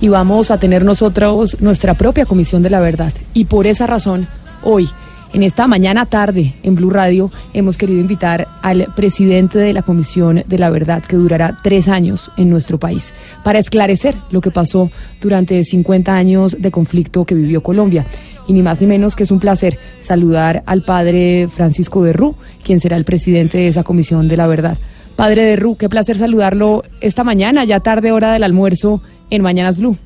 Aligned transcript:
y 0.00 0.08
vamos 0.08 0.50
a 0.50 0.58
tener 0.58 0.84
nosotros 0.84 1.60
nuestra 1.60 1.94
propia 1.94 2.26
Comisión 2.26 2.62
de 2.62 2.70
la 2.70 2.80
Verdad. 2.80 3.12
Y 3.34 3.46
por 3.46 3.66
esa 3.66 3.86
razón, 3.86 4.28
hoy, 4.62 4.88
en 5.34 5.42
esta 5.42 5.66
mañana 5.66 6.06
tarde 6.06 6.54
en 6.62 6.74
Blue 6.74 6.88
Radio 6.88 7.30
hemos 7.52 7.76
querido 7.76 8.00
invitar 8.00 8.48
al 8.62 8.88
presidente 8.96 9.58
de 9.58 9.72
la 9.72 9.82
Comisión 9.82 10.42
de 10.46 10.58
la 10.58 10.70
Verdad, 10.70 11.02
que 11.02 11.16
durará 11.16 11.56
tres 11.62 11.88
años 11.88 12.30
en 12.36 12.48
nuestro 12.48 12.78
país, 12.78 13.12
para 13.44 13.58
esclarecer 13.58 14.16
lo 14.30 14.40
que 14.40 14.50
pasó 14.50 14.90
durante 15.20 15.62
50 15.64 16.14
años 16.14 16.56
de 16.58 16.70
conflicto 16.70 17.24
que 17.24 17.34
vivió 17.34 17.62
Colombia. 17.62 18.06
Y 18.46 18.54
ni 18.54 18.62
más 18.62 18.80
ni 18.80 18.86
menos 18.86 19.16
que 19.16 19.24
es 19.24 19.30
un 19.30 19.40
placer 19.40 19.78
saludar 20.00 20.62
al 20.64 20.82
padre 20.82 21.48
Francisco 21.54 22.02
de 22.02 22.14
Rú, 22.14 22.34
quien 22.62 22.80
será 22.80 22.96
el 22.96 23.04
presidente 23.04 23.58
de 23.58 23.68
esa 23.68 23.82
Comisión 23.82 24.28
de 24.28 24.36
la 24.38 24.46
Verdad. 24.46 24.78
Padre 25.16 25.42
de 25.42 25.56
Rú, 25.56 25.76
qué 25.76 25.88
placer 25.88 26.16
saludarlo 26.16 26.84
esta 27.00 27.24
mañana, 27.24 27.64
ya 27.64 27.80
tarde 27.80 28.12
hora 28.12 28.32
del 28.32 28.44
almuerzo 28.44 29.02
en 29.30 29.42
Mañanas 29.42 29.78
Blue. 29.78 29.96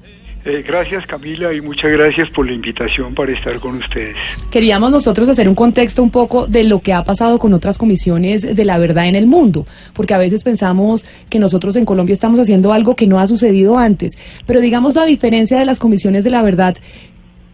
Eh, 0.45 0.64
gracias 0.66 1.07
Camila 1.07 1.52
y 1.52 1.61
muchas 1.61 1.93
gracias 1.93 2.29
por 2.31 2.44
la 2.46 2.53
invitación 2.53 3.14
para 3.14 3.31
estar 3.32 3.61
con 3.61 3.76
ustedes. 3.76 4.17
Queríamos 4.50 4.90
nosotros 4.90 5.29
hacer 5.29 5.48
un 5.48 5.54
contexto 5.54 6.03
un 6.03 6.11
poco 6.11 6.48
de 6.48 6.64
lo 6.64 6.81
que 6.81 6.93
ha 6.93 7.04
pasado 7.04 7.39
con 7.39 7.53
otras 7.54 7.79
comisiones 7.79 8.43
de 8.43 8.64
la 8.64 8.76
verdad 8.79 9.07
en 9.07 9.14
el 9.14 9.29
mundo, 9.29 9.67
porque 9.95 10.14
a 10.14 10.18
veces 10.18 10.43
pensamos 10.43 11.04
que 11.31 11.39
nosotros 11.39 11.76
en 11.76 11.85
Colombia 11.85 12.12
estamos 12.12 12.40
haciendo 12.40 12.72
algo 12.72 12.96
que 12.96 13.07
no 13.07 13.21
ha 13.21 13.29
sucedido 13.29 13.79
antes, 13.79 14.18
pero 14.45 14.61
digamos 14.61 14.96
la 14.96 15.04
diferencia 15.04 15.57
de 15.61 15.64
las 15.64 15.79
comisiones 15.79 16.25
de 16.25 16.31
la 16.31 16.43
verdad 16.43 16.76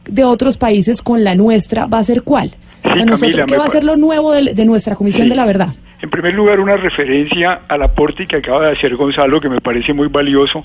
de 0.09 0.25
otros 0.25 0.57
países 0.57 1.03
con 1.03 1.25
la 1.25 1.35
nuestra 1.35 1.85
va 1.85 1.99
a 1.99 2.05
ser 2.05 2.23
cuál. 2.23 2.53
nosotros, 2.85 3.45
¿Qué 3.47 3.59
va 3.59 3.67
a 3.67 3.69
ser 3.69 3.85
lo 3.85 3.97
nuevo 3.97 4.33
de, 4.33 4.65
nuestra 4.65 4.97
comisión 4.97 5.29
de 5.29 5.35
la 5.35 5.45
verdad? 5.45 5.75
En 6.01 6.09
primer 6.09 6.33
lugar, 6.33 6.59
una 6.59 6.77
referencia 6.77 7.61
al 7.69 7.83
aporte 7.83 8.27
que 8.27 8.37
acaba 8.37 8.67
de 8.67 8.73
hacer 8.73 8.97
Gonzalo, 8.97 9.41
que 9.41 9.51
me 9.51 9.61
parece 9.61 9.93
muy 9.93 10.09
valioso 10.09 10.65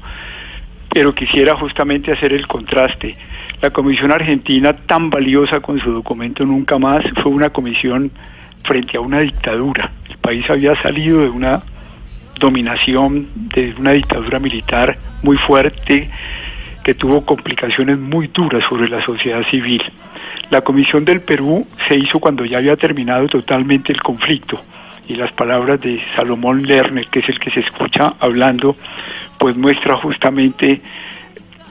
pero 0.94 1.16
quisiera 1.16 1.56
justamente 1.56 2.12
hacer 2.12 2.34
el 2.34 2.48
contraste. 2.48 3.18
La 3.62 3.72
Comisión 3.72 4.12
Argentina, 4.12 4.74
tan 4.74 5.10
valiosa 5.10 5.60
con 5.60 5.80
su 5.80 5.92
documento 5.92 6.46
Nunca 6.46 6.78
Más, 6.78 7.04
fue 7.22 7.32
una 7.32 7.50
comisión 7.50 8.12
frente 8.64 8.98
a 8.98 9.02
una 9.02 9.20
dictadura. 9.20 9.92
El 10.10 10.18
país 10.18 10.48
había 10.50 10.80
salido 10.82 11.22
de 11.22 11.30
una 11.30 11.64
dominación, 12.40 13.28
de 13.56 13.74
una 13.78 13.92
dictadura 13.92 14.40
militar 14.40 14.98
muy 15.24 15.38
fuerte 15.38 16.10
que 16.84 16.94
tuvo 16.94 17.26
complicaciones 17.26 17.98
muy 17.98 18.28
duras 18.28 18.64
sobre 18.70 18.88
la 18.88 19.04
sociedad 19.04 19.44
civil. 19.50 19.82
La 20.52 20.62
Comisión 20.62 21.06
del 21.06 21.22
Perú 21.22 21.66
se 21.88 21.96
hizo 21.96 22.20
cuando 22.20 22.46
ya 22.46 22.58
había 22.58 22.76
terminado 22.76 23.28
totalmente 23.28 23.92
el 23.92 24.02
conflicto 24.02 24.62
y 25.08 25.16
las 25.16 25.32
palabras 25.34 25.82
de 25.82 26.02
Salomón 26.16 26.64
Lerner, 26.64 27.08
que 27.08 27.20
es 27.20 27.30
el 27.30 27.40
que 27.40 27.52
se 27.52 27.60
escucha 27.62 28.16
hablando, 28.20 28.76
pues 29.38 29.56
muestra 29.56 29.98
justamente 29.98 30.82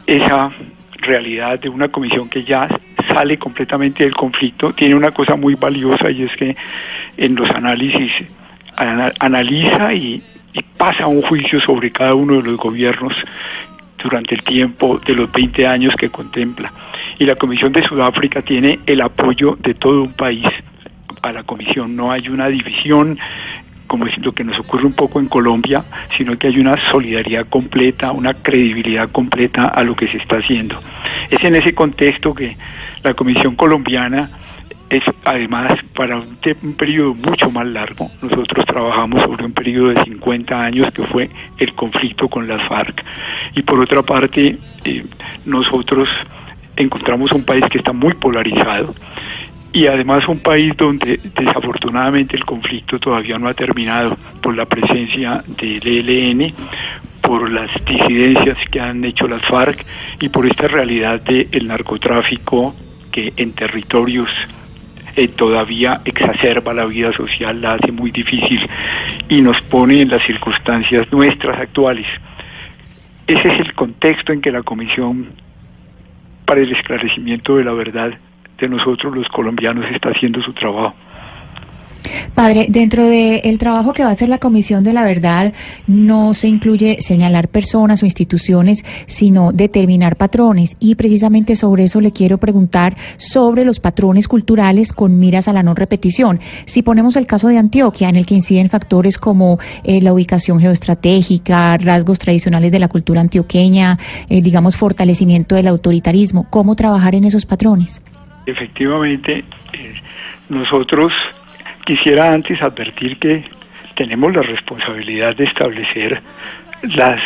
esa 0.07 0.51
realidad 0.99 1.59
de 1.59 1.69
una 1.69 1.89
comisión 1.89 2.29
que 2.29 2.45
ya 2.45 2.69
sale 3.09 3.39
completamente 3.39 4.05
del 4.05 4.15
conflicto, 4.15 4.73
tiene 4.73 4.95
una 4.95 5.11
cosa 5.11 5.37
muy 5.37 5.55
valiosa 5.55 6.11
y 6.11 6.23
es 6.23 6.37
que 6.37 6.57
en 7.17 7.35
los 7.35 7.51
análisis 7.51 8.13
analiza 8.77 9.93
y, 9.95 10.23
pasa 10.77 11.07
un 11.07 11.23
juicio 11.23 11.61
sobre 11.61 11.91
cada 11.91 12.15
uno 12.15 12.37
de 12.37 12.43
los 12.43 12.59
gobiernos 12.59 13.15
durante 14.03 14.35
el 14.35 14.43
tiempo 14.43 15.01
de 15.07 15.15
los 15.15 15.33
20 15.33 15.67
años 15.67 15.95
que 15.97 16.11
contempla. 16.11 16.71
Y 17.19 17.25
la 17.25 17.37
Comisión 17.37 17.73
de 17.73 17.83
Sudáfrica 17.85 18.43
tiene 18.43 18.81
el 18.85 19.01
apoyo 19.01 19.57
de 19.61 19.73
todo 19.75 20.03
un 20.03 20.13
país 20.13 20.45
a 21.23 21.33
la 21.33 21.45
comisión, 21.45 21.97
no 21.97 22.13
hay 22.13 22.29
una 22.29 22.49
división 22.49 23.19
como 23.93 24.07
es 24.07 24.17
lo 24.25 24.33
que 24.33 24.43
nos 24.43 24.59
ocurre 24.59 24.87
un 24.87 24.95
poco 24.95 25.21
en 25.21 25.27
Colombia, 25.27 25.85
sino 26.17 26.39
que 26.39 26.47
hay 26.47 26.59
una 26.59 26.77
solidaridad 26.91 27.47
completa, 27.49 28.11
una 28.13 28.33
credibilidad 28.33 29.11
completa 29.11 29.67
a 29.67 29.83
lo 29.83 29.95
que 29.95 30.09
se 30.09 30.17
está 30.17 30.39
haciendo. 30.39 30.81
Es 31.29 31.45
en 31.45 31.57
ese 31.57 31.75
contexto 31.75 32.35
que 32.35 32.57
la 33.03 33.13
Comisión 33.13 33.55
Colombiana 33.55 34.31
es 34.89 35.03
además 35.25 35.75
para 35.95 36.17
un, 36.17 36.75
periodo 36.75 37.15
mucho 37.15 37.51
más 37.51 37.67
largo. 37.67 38.11
Nosotros 38.23 38.65
trabajamos 38.65 39.23
sobre 39.25 39.45
un 39.45 39.53
periodo 39.53 39.89
de 39.89 40.03
50 40.05 40.65
años 40.65 40.91
que 40.93 41.03
fue 41.09 41.29
el 41.59 41.75
conflicto 41.75 42.29
con 42.29 42.49
las 42.49 42.67
FARC. 42.69 43.05
Y 43.55 43.63
por 43.63 43.79
otra 43.79 44.03
parte, 44.03 44.59
eh, 44.85 45.05
nosotros 45.45 46.09
encontramos 46.77 47.31
un 47.33 47.45
país 47.45 47.65
que 47.71 47.77
está 47.77 47.93
muy 47.93 48.15
polarizado 48.15 48.95
y 49.73 49.87
además 49.87 50.29
un 50.29 50.41
país 50.41 50.73
donde 50.77 51.19
desafortunadamente 51.35 52.37
el 52.37 52.45
conflicto 52.45 52.99
todavía 52.99 53.39
no 53.39 53.49
ha 53.49 53.55
terminado 53.55 54.17
por 54.43 54.55
la 54.55 54.67
presencia 54.67 55.43
del 55.47 56.09
ELN, 56.09 56.53
por 57.23 57.51
las 57.51 57.71
disidencias 57.87 58.59
que 58.71 58.81
han 58.81 59.05
hecho 59.05 59.27
las 59.27 59.43
FARC 59.47 59.85
y 60.21 60.29
por 60.29 60.47
esta 60.47 60.69
realidad 60.69 61.21
del 61.23 61.67
narcotráfico 61.67 62.75
que 63.11 63.33
en 63.37 63.53
territorios 63.53 64.29
eh, 65.17 65.29
todavía 65.29 66.01
exacerba 66.05 66.75
la 66.75 66.85
vida 66.85 67.13
social, 67.13 67.61
la 67.61 67.75
hace 67.75 67.93
muy 67.93 68.11
difícil 68.11 68.69
y 69.29 69.41
nos 69.41 69.61
pone 69.63 70.03
en 70.03 70.09
las 70.09 70.23
circunstancias 70.27 71.11
nuestras 71.13 71.59
actuales. 71.59 72.07
Ese 73.27 73.49
es 73.49 73.61
el 73.61 73.75
contexto 73.75 74.33
en 74.33 74.41
que 74.41 74.51
la 74.51 74.63
Comisión 74.63 75.29
para 76.45 76.61
el 76.61 76.73
esclarecimiento 76.73 77.57
de 77.57 77.65
la 77.65 77.73
verdad 77.73 78.19
nosotros 78.69 79.15
los 79.15 79.29
colombianos 79.29 79.87
está 79.91 80.11
haciendo 80.11 80.43
su 80.43 80.53
trabajo. 80.53 80.95
Padre, 82.35 82.67
dentro 82.69 83.07
del 83.07 83.59
trabajo 83.59 83.93
que 83.93 84.03
va 84.03 84.09
a 84.09 84.13
hacer 84.13 84.29
la 84.29 84.39
Comisión 84.39 84.85
de 84.85 84.93
la 84.93 85.05
Verdad, 85.05 85.53
no 85.87 86.35
se 86.35 86.49
incluye 86.49 86.97
señalar 87.01 87.49
personas 87.49 88.03
o 88.03 88.07
instituciones, 88.07 88.85
sino 89.07 89.53
determinar 89.53 90.17
patrones. 90.17 90.75
Y 90.81 90.95
precisamente 90.95 91.57
sobre 91.57 91.85
eso 91.85 92.01
le 92.01 92.11
quiero 92.11 92.39
preguntar 92.39 92.97
sobre 93.17 93.65
los 93.65 93.81
patrones 93.81 94.29
culturales 94.29 94.93
con 94.93 95.19
miras 95.19 95.49
a 95.49 95.53
la 95.53 95.63
no 95.63 95.75
repetición. 95.75 96.41
Si 96.65 96.83
ponemos 96.83 97.17
el 97.17 97.27
caso 97.27 97.49
de 97.49 97.59
Antioquia, 97.59 98.09
en 98.09 98.17
el 98.17 98.27
que 98.27 98.35
inciden 98.35 98.71
factores 98.71 99.19
como 99.19 99.59
eh, 99.85 100.01
la 100.01 100.13
ubicación 100.13 100.59
geoestratégica, 100.59 101.77
rasgos 101.79 102.19
tradicionales 102.19 102.73
de 102.73 102.79
la 102.79 102.89
cultura 102.89 103.21
antioqueña, 103.21 103.99
eh, 104.29 104.43
digamos, 104.43 104.77
fortalecimiento 104.77 105.55
del 105.55 105.69
autoritarismo, 105.69 106.47
¿cómo 106.51 106.77
trabajar 106.77 107.15
en 107.15 107.25
esos 107.25 107.47
patrones? 107.47 108.01
Efectivamente, 108.47 109.45
eh, 109.73 109.95
nosotros 110.49 111.13
quisiera 111.85 112.33
antes 112.33 112.61
advertir 112.61 113.19
que 113.19 113.45
tenemos 113.95 114.35
la 114.35 114.43
responsabilidad 114.43 115.37
de 115.37 115.45
establecer 115.45 116.21
las 116.83 117.21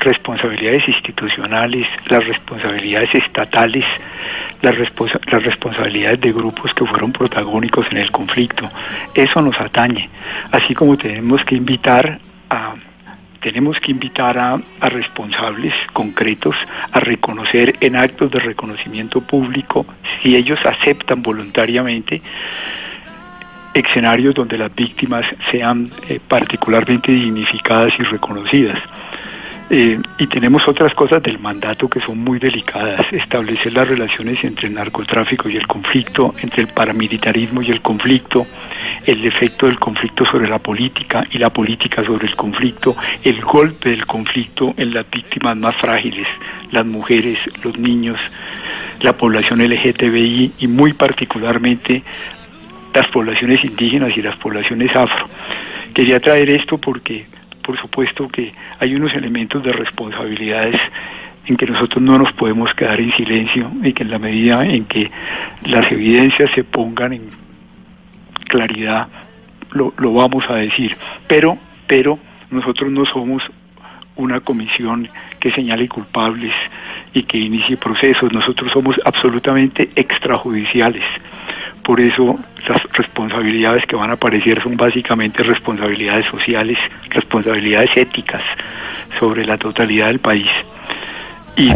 responsabilidades 0.00 0.86
institucionales, 0.88 1.86
las 2.08 2.24
responsabilidades 2.26 3.14
estatales, 3.14 3.84
las, 4.62 4.76
las 4.76 5.42
responsabilidades 5.42 6.20
de 6.20 6.32
grupos 6.32 6.72
que 6.74 6.84
fueron 6.84 7.12
protagónicos 7.12 7.86
en 7.90 7.98
el 7.98 8.10
conflicto. 8.10 8.70
Eso 9.14 9.40
nos 9.42 9.58
atañe, 9.60 10.08
así 10.52 10.74
como 10.74 10.96
tenemos 10.96 11.44
que 11.44 11.56
invitar 11.56 12.18
a 12.50 12.74
tenemos 13.40 13.78
que 13.80 13.92
invitar 13.92 14.38
a, 14.38 14.60
responsables 14.88 15.74
concretos 15.92 16.56
a 16.92 17.00
reconocer 17.00 17.76
en 17.80 17.96
actos 17.96 18.30
de 18.30 18.40
reconocimiento 18.40 19.20
público, 19.20 19.86
si 20.22 20.36
ellos 20.36 20.58
aceptan 20.64 21.22
voluntariamente, 21.22 22.20
escenarios 23.74 24.34
donde 24.34 24.58
las 24.58 24.74
víctimas 24.74 25.24
sean 25.50 25.90
eh, 26.08 26.20
particularmente 26.26 27.12
dignificadas 27.12 27.92
y 27.98 28.02
reconocidas. 28.02 28.78
Eh, 29.70 30.00
y 30.18 30.26
tenemos 30.28 30.66
otras 30.66 30.94
cosas 30.94 31.22
del 31.22 31.38
mandato 31.38 31.88
que 31.88 32.00
son 32.00 32.18
muy 32.18 32.38
delicadas, 32.38 33.04
establecer 33.12 33.74
las 33.74 33.86
relaciones 33.86 34.42
entre 34.42 34.68
el 34.68 34.74
narcotráfico 34.74 35.50
y 35.50 35.56
el 35.56 35.66
conflicto, 35.66 36.34
entre 36.40 36.62
el 36.62 36.68
paramilitarismo 36.68 37.60
y 37.60 37.70
el 37.70 37.82
conflicto, 37.82 38.46
el 39.04 39.26
efecto 39.26 39.66
del 39.66 39.78
conflicto 39.78 40.24
sobre 40.24 40.48
la 40.48 40.58
política 40.58 41.26
y 41.30 41.36
la 41.36 41.50
política 41.50 42.02
sobre 42.02 42.28
el 42.28 42.34
conflicto, 42.34 42.96
el 43.22 43.42
golpe 43.42 43.90
del 43.90 44.06
conflicto 44.06 44.72
en 44.78 44.94
las 44.94 45.08
víctimas 45.10 45.54
más 45.54 45.76
frágiles, 45.76 46.26
las 46.70 46.86
mujeres, 46.86 47.38
los 47.62 47.78
niños, 47.78 48.18
la 49.02 49.18
población 49.18 49.58
LGTBI 49.60 50.52
y 50.60 50.66
muy 50.66 50.94
particularmente 50.94 52.02
las 52.94 53.06
poblaciones 53.08 53.62
indígenas 53.62 54.16
y 54.16 54.22
las 54.22 54.36
poblaciones 54.36 54.96
afro. 54.96 55.28
Quería 55.92 56.20
traer 56.20 56.48
esto 56.48 56.78
porque 56.78 57.26
por 57.68 57.78
supuesto 57.78 58.28
que 58.28 58.54
hay 58.78 58.94
unos 58.94 59.12
elementos 59.12 59.62
de 59.62 59.74
responsabilidades 59.74 60.80
en 61.44 61.54
que 61.54 61.66
nosotros 61.66 62.02
no 62.02 62.16
nos 62.16 62.32
podemos 62.32 62.72
quedar 62.72 62.98
en 62.98 63.12
silencio 63.12 63.70
y 63.82 63.92
que 63.92 64.04
en 64.04 64.10
la 64.10 64.18
medida 64.18 64.64
en 64.64 64.86
que 64.86 65.10
las 65.66 65.92
evidencias 65.92 66.50
se 66.52 66.64
pongan 66.64 67.12
en 67.12 67.28
claridad 68.48 69.08
lo, 69.72 69.92
lo 69.98 70.14
vamos 70.14 70.48
a 70.48 70.54
decir. 70.54 70.96
Pero, 71.26 71.58
pero 71.86 72.18
nosotros 72.50 72.90
no 72.90 73.04
somos 73.04 73.42
una 74.16 74.40
comisión 74.40 75.06
que 75.38 75.52
señale 75.52 75.88
culpables 75.88 76.54
y 77.12 77.24
que 77.24 77.36
inicie 77.36 77.76
procesos. 77.76 78.32
Nosotros 78.32 78.72
somos 78.72 78.98
absolutamente 79.04 79.90
extrajudiciales. 79.94 81.04
Por 81.88 82.02
eso 82.02 82.38
las 82.68 82.82
responsabilidades 82.92 83.86
que 83.86 83.96
van 83.96 84.10
a 84.10 84.12
aparecer 84.12 84.62
son 84.62 84.76
básicamente 84.76 85.42
responsabilidades 85.42 86.26
sociales, 86.26 86.76
responsabilidades 87.08 87.88
éticas 87.96 88.42
sobre 89.18 89.46
la 89.46 89.56
totalidad 89.56 90.08
del 90.08 90.18
país. 90.18 90.50
Y, 91.56 91.70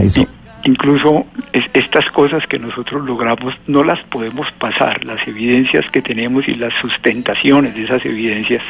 incluso 0.64 1.25
estas 1.73 2.11
cosas 2.11 2.47
que 2.47 2.59
nosotros 2.59 3.06
logramos 3.06 3.55
no 3.67 3.85
las 3.85 4.00
podemos 4.00 4.53
pasar, 4.59 5.03
las 5.06 5.26
evidencias 5.26 5.91
que 5.91 6.03
tenemos 6.03 6.47
y 6.47 6.56
las 6.56 6.75
sustentaciones 6.75 7.75
de 7.75 7.85
esas 7.85 8.05
evidencias 8.05 8.62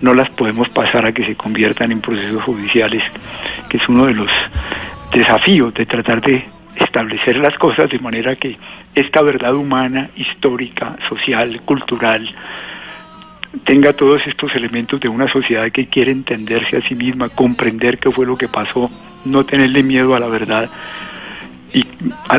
no 0.00 0.14
las 0.14 0.30
podemos 0.30 0.70
pasar 0.70 1.04
a 1.04 1.12
que 1.12 1.26
se 1.26 1.36
conviertan 1.36 1.92
en 1.92 2.00
procesos 2.00 2.42
judiciales, 2.42 3.02
que 3.68 3.76
es 3.76 3.86
uno 3.86 4.06
de 4.06 4.14
los 4.14 4.30
desafíos 5.12 5.74
de 5.74 5.84
tratar 5.84 6.22
de 6.22 6.53
establecer 6.76 7.36
las 7.36 7.56
cosas 7.58 7.90
de 7.90 7.98
manera 7.98 8.36
que 8.36 8.56
esta 8.94 9.22
verdad 9.22 9.54
humana, 9.54 10.10
histórica, 10.16 10.96
social, 11.08 11.60
cultural, 11.62 12.28
tenga 13.64 13.92
todos 13.92 14.20
estos 14.26 14.54
elementos 14.54 15.00
de 15.00 15.08
una 15.08 15.30
sociedad 15.30 15.70
que 15.70 15.86
quiere 15.88 16.12
entenderse 16.12 16.78
a 16.78 16.88
sí 16.88 16.94
misma, 16.94 17.28
comprender 17.28 17.98
qué 17.98 18.10
fue 18.10 18.26
lo 18.26 18.36
que 18.36 18.48
pasó, 18.48 18.90
no 19.24 19.44
tenerle 19.46 19.82
miedo 19.82 20.14
a 20.14 20.20
la 20.20 20.26
verdad 20.26 20.70
y 21.72 21.84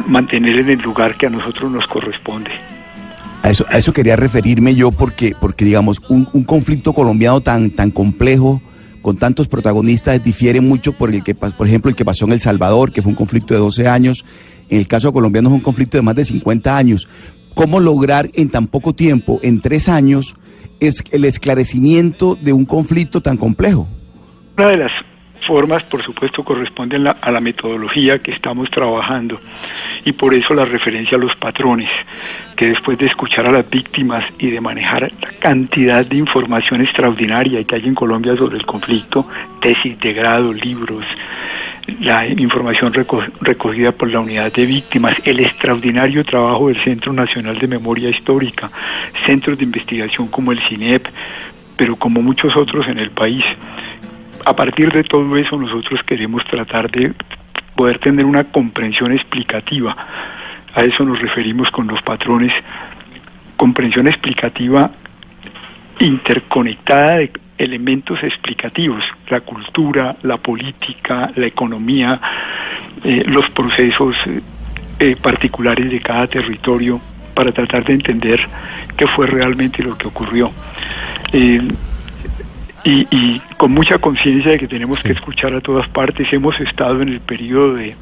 mantener 0.07 0.59
en 0.59 0.69
el 0.69 0.81
lugar 0.81 1.15
que 1.17 1.27
a 1.27 1.29
nosotros 1.29 1.71
nos 1.71 1.87
corresponde. 1.87 2.51
A 3.43 3.49
eso, 3.49 3.65
a 3.69 3.77
eso 3.77 3.93
quería 3.93 4.15
referirme 4.15 4.75
yo 4.75 4.91
porque, 4.91 5.33
porque 5.39 5.65
digamos, 5.65 6.01
un, 6.09 6.27
un 6.33 6.43
conflicto 6.43 6.93
colombiano 6.93 7.41
tan, 7.41 7.69
tan 7.69 7.91
complejo, 7.91 8.61
con 9.05 9.17
tantos 9.17 9.47
protagonistas, 9.47 10.23
difiere 10.23 10.61
mucho 10.61 10.91
por 10.91 11.13
el 11.13 11.23
que, 11.23 11.35
por 11.35 11.67
ejemplo, 11.67 11.89
el 11.89 11.95
que 11.95 12.03
pasó 12.03 12.25
en 12.25 12.31
El 12.31 12.39
Salvador, 12.39 12.91
que 12.91 13.03
fue 13.03 13.11
un 13.11 13.15
conflicto 13.15 13.53
de 13.53 13.59
12 13.59 13.87
años. 13.87 14.25
En 14.67 14.79
el 14.79 14.87
caso 14.87 15.13
colombiano 15.13 15.49
es 15.49 15.53
un 15.53 15.61
conflicto 15.61 15.95
de 15.95 16.01
más 16.01 16.15
de 16.15 16.25
50 16.25 16.75
años. 16.75 17.07
¿Cómo 17.53 17.79
lograr 17.79 18.27
en 18.33 18.49
tan 18.49 18.65
poco 18.65 18.93
tiempo, 18.93 19.39
en 19.43 19.61
tres 19.61 19.89
años, 19.89 20.35
es 20.79 21.03
el 21.11 21.23
esclarecimiento 21.25 22.35
de 22.41 22.51
un 22.51 22.65
conflicto 22.65 23.21
tan 23.21 23.37
complejo? 23.37 23.87
Una 24.57 24.69
de 24.69 24.77
las 24.77 24.91
formas, 25.45 25.83
por 25.83 26.03
supuesto, 26.03 26.43
corresponden 26.43 27.07
a 27.07 27.31
la 27.31 27.39
metodología 27.39 28.19
que 28.19 28.31
estamos 28.31 28.69
trabajando 28.69 29.39
y 30.03 30.11
por 30.11 30.33
eso 30.33 30.53
la 30.53 30.65
referencia 30.65 31.17
a 31.17 31.21
los 31.21 31.35
patrones, 31.35 31.89
que 32.55 32.67
después 32.67 32.97
de 32.97 33.07
escuchar 33.07 33.47
a 33.47 33.51
las 33.51 33.69
víctimas 33.69 34.23
y 34.37 34.51
de 34.51 34.61
manejar 34.61 35.11
la 35.21 35.29
cantidad 35.39 36.05
de 36.05 36.17
información 36.17 36.81
extraordinaria 36.81 37.63
que 37.63 37.75
hay 37.75 37.85
en 37.85 37.95
Colombia 37.95 38.35
sobre 38.35 38.57
el 38.57 38.65
conflicto, 38.65 39.27
tesis 39.61 39.99
de 39.99 40.13
grado, 40.13 40.53
libros, 40.53 41.05
la 42.01 42.27
información 42.27 42.93
recogida 43.41 43.91
por 43.91 44.09
la 44.09 44.19
unidad 44.19 44.51
de 44.51 44.65
víctimas, 44.65 45.15
el 45.23 45.39
extraordinario 45.39 46.23
trabajo 46.23 46.67
del 46.67 46.81
Centro 46.83 47.13
Nacional 47.13 47.59
de 47.59 47.67
Memoria 47.67 48.09
Histórica, 48.09 48.71
centros 49.25 49.57
de 49.57 49.65
investigación 49.65 50.27
como 50.27 50.51
el 50.51 50.59
CINEP, 50.67 51.07
pero 51.77 51.95
como 51.95 52.21
muchos 52.21 52.55
otros 52.55 52.87
en 52.87 52.99
el 52.99 53.11
país. 53.11 53.43
A 54.45 54.55
partir 54.55 54.91
de 54.91 55.03
todo 55.03 55.35
eso 55.37 55.57
nosotros 55.57 56.01
queremos 56.03 56.45
tratar 56.45 56.89
de 56.91 57.13
poder 57.75 57.97
tener 57.97 58.25
una 58.25 58.43
comprensión 58.43 59.11
explicativa. 59.11 59.95
A 60.75 60.83
eso 60.83 61.03
nos 61.03 61.19
referimos 61.19 61.71
con 61.71 61.87
los 61.87 62.01
patrones, 62.03 62.53
comprensión 63.57 64.07
explicativa 64.07 64.91
interconectada 65.99 67.17
de 67.17 67.31
elementos 67.57 68.21
explicativos, 68.21 69.03
la 69.29 69.41
cultura, 69.41 70.15
la 70.21 70.37
política, 70.37 71.31
la 71.35 71.47
economía, 71.47 72.21
eh, 73.03 73.23
los 73.25 73.49
procesos 73.49 74.15
eh, 74.99 75.15
particulares 75.21 75.89
de 75.89 75.99
cada 76.01 76.27
territorio 76.27 77.01
para 77.33 77.51
tratar 77.51 77.83
de 77.83 77.93
entender 77.93 78.47
qué 78.95 79.07
fue 79.07 79.25
realmente 79.25 79.81
lo 79.81 79.97
que 79.97 80.07
ocurrió. 80.07 80.51
Eh, 81.33 81.61
y, 82.85 83.41
con 83.57 83.71
mucha 83.71 83.97
conciencia 83.97 84.51
de 84.51 84.59
que 84.59 84.67
tenemos 84.67 85.01
que 85.01 85.11
escuchar 85.11 85.53
a 85.55 85.61
todas 85.61 85.87
partes, 85.89 86.31
hemos 86.31 86.59
estado 86.59 87.01
en 87.01 87.09
el 87.09 87.19
periodo 87.19 87.73
de 87.73 87.95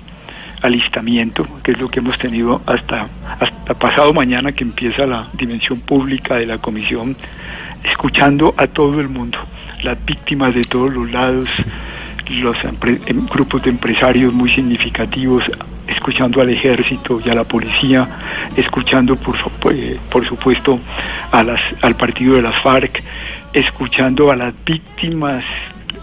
alistamiento, 0.62 1.48
que 1.64 1.72
es 1.72 1.80
lo 1.80 1.90
que 1.90 2.00
hemos 2.00 2.18
tenido 2.18 2.62
hasta, 2.66 3.08
hasta 3.40 3.74
pasado 3.74 4.14
mañana 4.14 4.52
que 4.52 4.64
empieza 4.64 5.06
la 5.06 5.28
dimensión 5.34 5.80
pública 5.80 6.36
de 6.36 6.46
la 6.46 6.58
comisión 6.58 7.16
escuchando 7.84 8.54
a 8.58 8.68
todo 8.68 9.00
el 9.00 9.10
mundo, 9.10 9.38
las 9.84 10.04
víctimas 10.06 10.54
de 10.54 10.64
todos 10.64 10.94
los 10.94 11.12
lados, 11.12 11.50
los 12.30 12.58
em, 12.64 13.26
grupos 13.28 13.64
de 13.64 13.70
empresarios 13.70 14.34
muy 14.34 14.50
significativos, 14.54 15.44
escuchando 16.04 16.42
al 16.42 16.50
ejército 16.50 17.22
y 17.26 17.30
a 17.30 17.34
la 17.34 17.46
policía, 17.46 18.06
escuchando 18.58 19.16
por, 19.16 19.38
eh, 19.74 19.98
por 20.12 20.28
supuesto 20.28 20.78
a 21.32 21.42
las, 21.44 21.62
al 21.82 21.96
partido 21.96 22.36
de 22.36 22.42
las 22.42 22.62
FARC, 22.62 23.02
escuchando 23.54 24.30
a 24.30 24.36
las 24.36 24.54
víctimas 24.66 25.46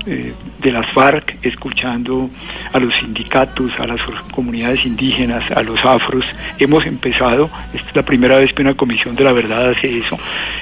eh, 0.06 0.32
de 0.62 0.72
las 0.72 0.90
FARC, 0.92 1.36
escuchando 1.42 2.30
a 2.72 2.78
los 2.78 2.94
sindicatos, 2.94 3.70
a 3.78 3.86
las 3.86 4.00
comunidades 4.32 4.84
indígenas, 4.84 5.44
a 5.50 5.62
los 5.62 5.78
afros. 5.84 6.24
Hemos 6.58 6.86
empezado, 6.86 7.50
esta 7.74 7.88
es 7.88 7.96
la 7.96 8.02
primera 8.02 8.36
vez 8.36 8.52
que 8.52 8.62
una 8.62 8.74
comisión 8.74 9.14
de 9.14 9.24
la 9.24 9.32
verdad 9.32 9.70
hace 9.70 9.98
eso, 9.98 10.18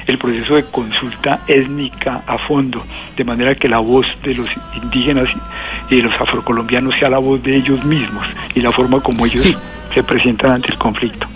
el 0.07 0.19
proceso 0.19 0.57
de 0.57 0.65
consulta 0.65 1.41
étnica 1.47 2.23
a 2.27 2.39
fondo, 2.39 2.85
de 3.17 3.25
manera 3.25 3.55
que 3.55 3.69
la 3.69 3.79
voz 3.79 4.07
de 4.25 4.35
los 4.35 4.49
indígenas 4.83 5.29
y 5.91 5.97
de 5.97 6.03
los 6.03 6.15
afrocolombianos 6.21 6.97
sea 6.99 7.09
la 7.09 7.19
voz 7.19 7.43
de 7.43 7.57
ellos 7.57 7.85
mismos 7.85 8.27
y 8.55 8.61
la 8.61 8.73
forma 8.73 9.01
como 9.01 9.25
ellos 9.25 9.47
se 9.95 10.03
presentan 10.03 10.53
ante 10.53 10.73
el 10.73 10.79
conflicto. 10.79 11.27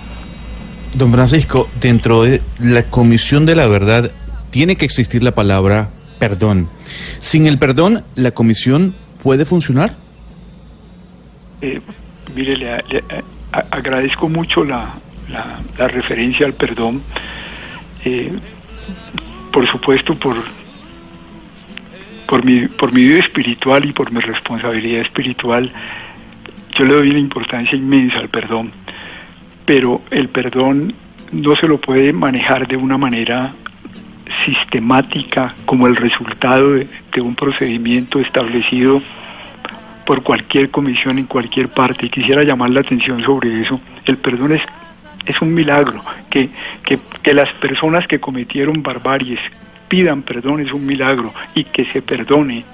Don 0.94 1.12
Francisco, 1.12 1.68
dentro 1.80 2.22
de 2.22 2.42
la 2.58 2.82
Comisión 2.82 3.46
de 3.46 3.54
la 3.54 3.66
Verdad 3.66 4.10
tiene 4.50 4.76
que 4.76 4.84
existir 4.84 5.22
la 5.22 5.32
palabra 5.32 5.88
perdón. 6.22 6.68
Sin 7.18 7.48
el 7.48 7.58
perdón, 7.58 8.04
¿la 8.14 8.30
comisión 8.30 8.94
puede 9.24 9.44
funcionar? 9.44 9.96
Eh, 11.60 11.80
mire, 12.36 12.56
le, 12.56 12.78
agradezco 13.50 14.28
mucho 14.28 14.62
la, 14.62 14.94
la, 15.28 15.88
referencia 15.88 16.46
al 16.46 16.52
perdón. 16.52 17.02
Eh, 18.04 18.30
por 19.52 19.68
supuesto, 19.68 20.16
por, 20.16 20.36
por, 22.28 22.44
mi, 22.44 22.68
por 22.68 22.92
mi 22.92 23.02
vida 23.02 23.18
espiritual 23.18 23.84
y 23.84 23.92
por 23.92 24.12
mi 24.12 24.20
responsabilidad 24.20 25.00
espiritual, 25.00 25.72
yo 26.78 26.84
le 26.84 26.94
doy 26.94 27.10
una 27.10 27.18
importancia 27.18 27.76
inmensa 27.76 28.20
al 28.20 28.28
perdón. 28.28 28.70
Pero 29.66 30.02
el 30.12 30.28
perdón 30.28 30.94
no 31.32 31.56
se 31.56 31.66
lo 31.66 31.80
puede 31.80 32.12
manejar 32.12 32.68
de 32.68 32.76
una 32.76 32.96
manera 32.96 33.56
sistemática 34.44 35.54
como 35.66 35.86
el 35.86 35.96
resultado 35.96 36.72
de, 36.72 36.88
un 37.20 37.34
procedimiento 37.34 38.18
establecido 38.18 39.02
por 40.06 40.22
cualquier 40.22 40.70
comisión 40.70 41.18
en 41.18 41.26
cualquier 41.26 41.68
parte. 41.68 42.06
Y 42.06 42.10
quisiera 42.10 42.42
llamar 42.42 42.70
la 42.70 42.80
atención 42.80 43.22
sobre 43.22 43.60
eso. 43.60 43.80
El 44.04 44.18
perdón 44.18 44.52
es, 44.52 44.62
es 45.26 45.40
un 45.40 45.54
milagro. 45.54 46.02
Que, 46.30 46.48
que, 46.84 46.98
que 47.22 47.34
las 47.34 47.52
personas 47.54 48.06
que 48.06 48.18
cometieron 48.18 48.82
barbaries 48.82 49.40
pidan 49.88 50.22
perdón 50.22 50.60
es 50.60 50.72
un 50.72 50.84
milagro. 50.84 51.32
Y 51.54 51.64
que 51.64 51.84
se 51.86 52.02
perdone 52.02 52.64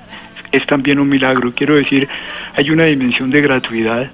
es 0.52 0.66
también 0.66 0.98
un 0.98 1.08
milagro. 1.08 1.52
Quiero 1.54 1.74
decir, 1.74 2.08
hay 2.54 2.70
una 2.70 2.84
dimensión 2.84 3.30
de 3.30 3.42
gratuidad 3.42 4.10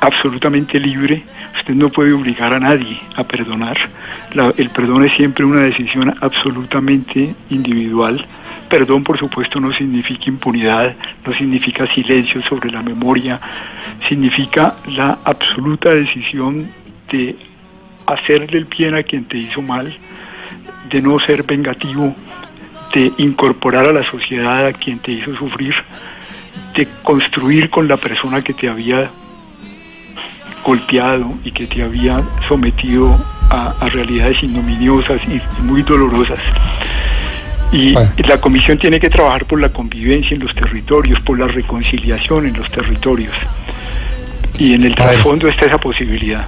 absolutamente 0.00 0.78
libre. 0.78 1.22
Usted 1.56 1.74
no 1.74 1.90
puede 1.90 2.12
obligar 2.12 2.52
a 2.52 2.60
nadie 2.60 2.98
a 3.16 3.24
perdonar. 3.24 3.76
el 4.56 4.70
perdón 4.70 5.04
es 5.04 5.12
siempre 5.16 5.44
una 5.44 5.60
decisión 5.60 6.14
absolutamente 6.20 7.34
individual. 7.50 8.26
Perdón, 8.68 9.04
por 9.04 9.18
supuesto, 9.18 9.60
no 9.60 9.72
significa 9.72 10.24
impunidad, 10.26 10.96
no 11.26 11.32
significa 11.34 11.86
silencio 11.94 12.42
sobre 12.42 12.70
la 12.70 12.82
memoria, 12.82 13.38
significa 14.08 14.76
la 14.88 15.18
absoluta 15.24 15.90
decisión 15.90 16.70
de 17.10 17.36
hacerle 18.06 18.58
el 18.58 18.64
bien 18.64 18.94
a 18.94 19.02
quien 19.02 19.24
te 19.24 19.38
hizo 19.38 19.62
mal, 19.62 19.94
de 20.90 21.02
no 21.02 21.18
ser 21.20 21.44
vengativo, 21.44 22.14
de 22.94 23.12
incorporar 23.18 23.86
a 23.86 23.92
la 23.92 24.04
sociedad 24.10 24.66
a 24.66 24.72
quien 24.72 24.98
te 24.98 25.12
hizo 25.12 25.34
sufrir, 25.36 25.74
de 26.74 26.86
construir 27.02 27.70
con 27.70 27.88
la 27.88 27.96
persona 27.96 28.42
que 28.42 28.52
te 28.52 28.68
había 28.68 29.10
golpeado 30.64 31.26
y 31.44 31.52
que 31.52 31.66
te 31.66 31.82
había 31.82 32.22
sometido 32.48 33.18
a, 33.50 33.74
realidades 33.92 34.42
ignominiosas 34.42 35.20
y 35.28 35.40
muy 35.62 35.82
dolorosas. 35.82 36.38
Y 37.72 37.94
la 37.94 38.38
comisión 38.40 38.78
tiene 38.78 39.00
que 39.00 39.08
trabajar 39.08 39.46
por 39.46 39.60
la 39.60 39.70
convivencia 39.70 40.34
en 40.34 40.42
los 40.42 40.54
territorios, 40.54 41.20
por 41.20 41.38
la 41.38 41.46
reconciliación 41.46 42.46
en 42.46 42.56
los 42.56 42.70
territorios. 42.70 43.34
Y 44.58 44.74
en 44.74 44.84
el 44.84 44.94
trasfondo 44.94 45.48
está 45.48 45.66
esa 45.66 45.78
posibilidad. 45.78 46.46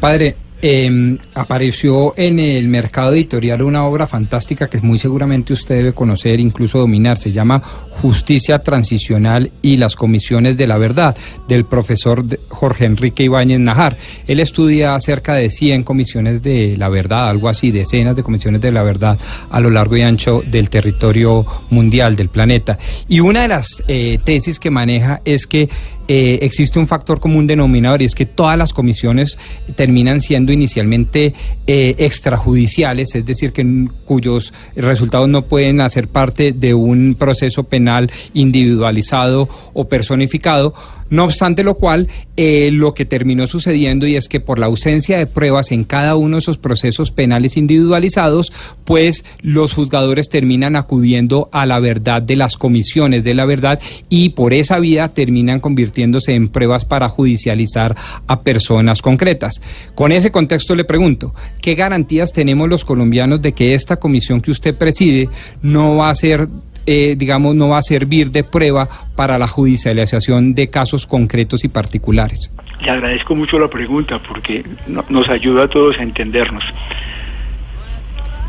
Padre, 0.00 0.36
eh, 0.62 1.18
apareció 1.34 2.14
en 2.16 2.38
el 2.38 2.68
mercado 2.68 3.12
editorial 3.12 3.62
una 3.62 3.84
obra 3.84 4.06
fantástica 4.06 4.68
que 4.68 4.80
muy 4.80 4.98
seguramente 4.98 5.52
usted 5.52 5.76
debe 5.76 5.92
conocer, 5.92 6.40
incluso 6.40 6.78
dominar. 6.78 7.18
Se 7.18 7.32
llama 7.32 7.60
Justicia 7.60 8.60
Transicional 8.60 9.50
y 9.62 9.76
las 9.76 9.94
Comisiones 9.94 10.56
de 10.56 10.66
la 10.66 10.78
Verdad, 10.78 11.16
del 11.48 11.64
profesor 11.64 12.24
Jorge 12.48 12.86
Enrique 12.86 13.24
Ibáñez 13.24 13.60
Najar. 13.60 13.98
Él 14.26 14.40
estudia 14.40 14.98
cerca 15.00 15.34
de 15.34 15.50
100 15.50 15.82
comisiones 15.82 16.42
de 16.42 16.76
la 16.76 16.88
verdad, 16.88 17.28
algo 17.28 17.48
así, 17.48 17.70
decenas 17.70 18.16
de 18.16 18.22
comisiones 18.22 18.60
de 18.60 18.72
la 18.72 18.82
verdad 18.82 19.18
a 19.50 19.60
lo 19.60 19.70
largo 19.70 19.96
y 19.96 20.02
ancho 20.02 20.42
del 20.46 20.70
territorio 20.70 21.44
mundial, 21.70 22.16
del 22.16 22.28
planeta. 22.28 22.78
Y 23.08 23.20
una 23.20 23.42
de 23.42 23.48
las 23.48 23.82
eh, 23.88 24.18
tesis 24.24 24.58
que 24.58 24.70
maneja 24.70 25.20
es 25.24 25.46
que 25.46 25.68
eh, 26.06 26.40
existe 26.42 26.78
un 26.78 26.86
factor 26.86 27.20
común 27.20 27.46
denominador 27.46 28.02
y 28.02 28.04
es 28.04 28.14
que 28.14 28.26
todas 28.26 28.58
las 28.58 28.72
comisiones 28.72 29.38
terminan 29.74 30.20
siendo 30.20 30.52
inicialmente 30.52 31.34
eh, 31.66 31.94
extrajudiciales, 31.98 33.14
es 33.14 33.24
decir, 33.24 33.52
que 33.52 33.88
cuyos 34.04 34.52
resultados 34.76 35.28
no 35.28 35.46
pueden 35.46 35.80
hacer 35.80 36.08
parte 36.08 36.52
de 36.52 36.74
un 36.74 37.16
proceso 37.18 37.64
penal 37.64 38.10
individualizado 38.34 39.48
o 39.72 39.88
personificado 39.88 40.74
no 41.14 41.24
obstante 41.24 41.62
lo 41.62 41.74
cual, 41.74 42.08
eh, 42.36 42.70
lo 42.72 42.92
que 42.92 43.04
terminó 43.04 43.46
sucediendo 43.46 44.04
y 44.08 44.16
es 44.16 44.26
que 44.26 44.40
por 44.40 44.58
la 44.58 44.66
ausencia 44.66 45.16
de 45.16 45.26
pruebas 45.26 45.70
en 45.70 45.84
cada 45.84 46.16
uno 46.16 46.36
de 46.36 46.40
esos 46.40 46.58
procesos 46.58 47.12
penales 47.12 47.56
individualizados, 47.56 48.52
pues 48.84 49.24
los 49.40 49.74
juzgadores 49.74 50.28
terminan 50.28 50.74
acudiendo 50.74 51.48
a 51.52 51.66
la 51.66 51.78
verdad 51.78 52.20
de 52.20 52.34
las 52.34 52.56
comisiones 52.56 53.22
de 53.22 53.34
la 53.34 53.44
verdad 53.44 53.78
y 54.08 54.30
por 54.30 54.54
esa 54.54 54.80
vía 54.80 55.06
terminan 55.14 55.60
convirtiéndose 55.60 56.34
en 56.34 56.48
pruebas 56.48 56.84
para 56.84 57.08
judicializar 57.08 57.94
a 58.26 58.42
personas 58.42 59.00
concretas. 59.00 59.62
Con 59.94 60.10
ese 60.10 60.32
contexto 60.32 60.74
le 60.74 60.84
pregunto, 60.84 61.32
¿qué 61.60 61.76
garantías 61.76 62.32
tenemos 62.32 62.68
los 62.68 62.84
colombianos 62.84 63.40
de 63.40 63.52
que 63.52 63.74
esta 63.74 63.98
comisión 63.98 64.40
que 64.40 64.50
usted 64.50 64.74
preside 64.74 65.28
no 65.62 65.94
va 65.98 66.10
a 66.10 66.14
ser 66.16 66.48
eh, 66.86 67.14
digamos, 67.16 67.54
no 67.54 67.68
va 67.68 67.78
a 67.78 67.82
servir 67.82 68.30
de 68.30 68.44
prueba 68.44 68.88
para 69.16 69.38
la 69.38 69.48
judicialización 69.48 70.54
de 70.54 70.68
casos 70.68 71.06
concretos 71.06 71.64
y 71.64 71.68
particulares? 71.68 72.50
Le 72.80 72.90
agradezco 72.90 73.34
mucho 73.34 73.58
la 73.58 73.68
pregunta 73.68 74.18
porque 74.18 74.64
nos 75.08 75.28
ayuda 75.28 75.64
a 75.64 75.68
todos 75.68 75.98
a 75.98 76.02
entendernos. 76.02 76.64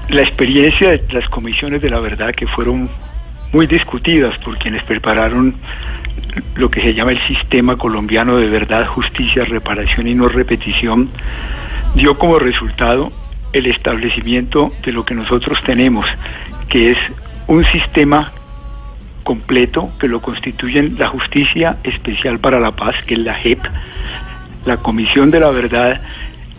La 0.10 0.22
experiencia 0.22 0.92
de 0.92 1.04
las 1.12 1.28
comisiones 1.30 1.82
de 1.82 1.90
la 1.90 2.00
verdad 2.00 2.34
que 2.36 2.46
fueron 2.48 2.90
muy 3.52 3.68
discutidas 3.68 4.38
por 4.40 4.58
quienes 4.58 4.84
prepararon 4.84 5.56
lo 6.56 6.70
que 6.70 6.82
se 6.82 6.94
llama 6.94 7.12
el 7.12 7.28
sistema 7.28 7.78
colombiano 7.78 8.38
de 8.38 8.48
verdad, 8.48 8.86
justicia, 8.88 9.46
reparación 9.46 10.08
y 10.08 10.14
no 10.14 10.28
repetición, 10.28 11.10
dio 11.96 12.18
como 12.18 12.40
resultado 12.40 13.12
el 13.54 13.68
establecimiento 13.68 14.74
de 14.84 14.92
lo 14.92 15.06
que 15.06 15.16
nosotros 15.16 15.58
tenemos, 15.66 16.06
que 16.70 16.92
es 16.92 16.98
un 17.48 17.64
sistema 17.66 18.32
completo 19.24 19.92
que 20.00 20.08
lo 20.08 20.22
constituyen 20.22 20.96
la 20.98 21.08
Justicia 21.08 21.78
Especial 21.84 22.40
para 22.40 22.60
la 22.60 22.72
Paz, 22.72 22.96
que 23.06 23.16
es 23.16 23.22
la 23.22 23.34
JEP, 23.34 23.60
la 24.66 24.78
Comisión 24.78 25.32
de 25.32 25.40
la 25.40 25.50
Verdad 25.50 26.02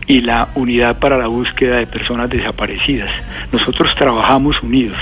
y 0.06 0.20
la 0.20 0.48
Unidad 0.54 0.98
para 0.98 1.18
la 1.18 1.26
Búsqueda 1.26 1.76
de 1.76 1.86
Personas 1.86 2.30
Desaparecidas. 2.30 3.10
Nosotros 3.52 3.94
trabajamos 3.96 4.60
unidos 4.62 4.98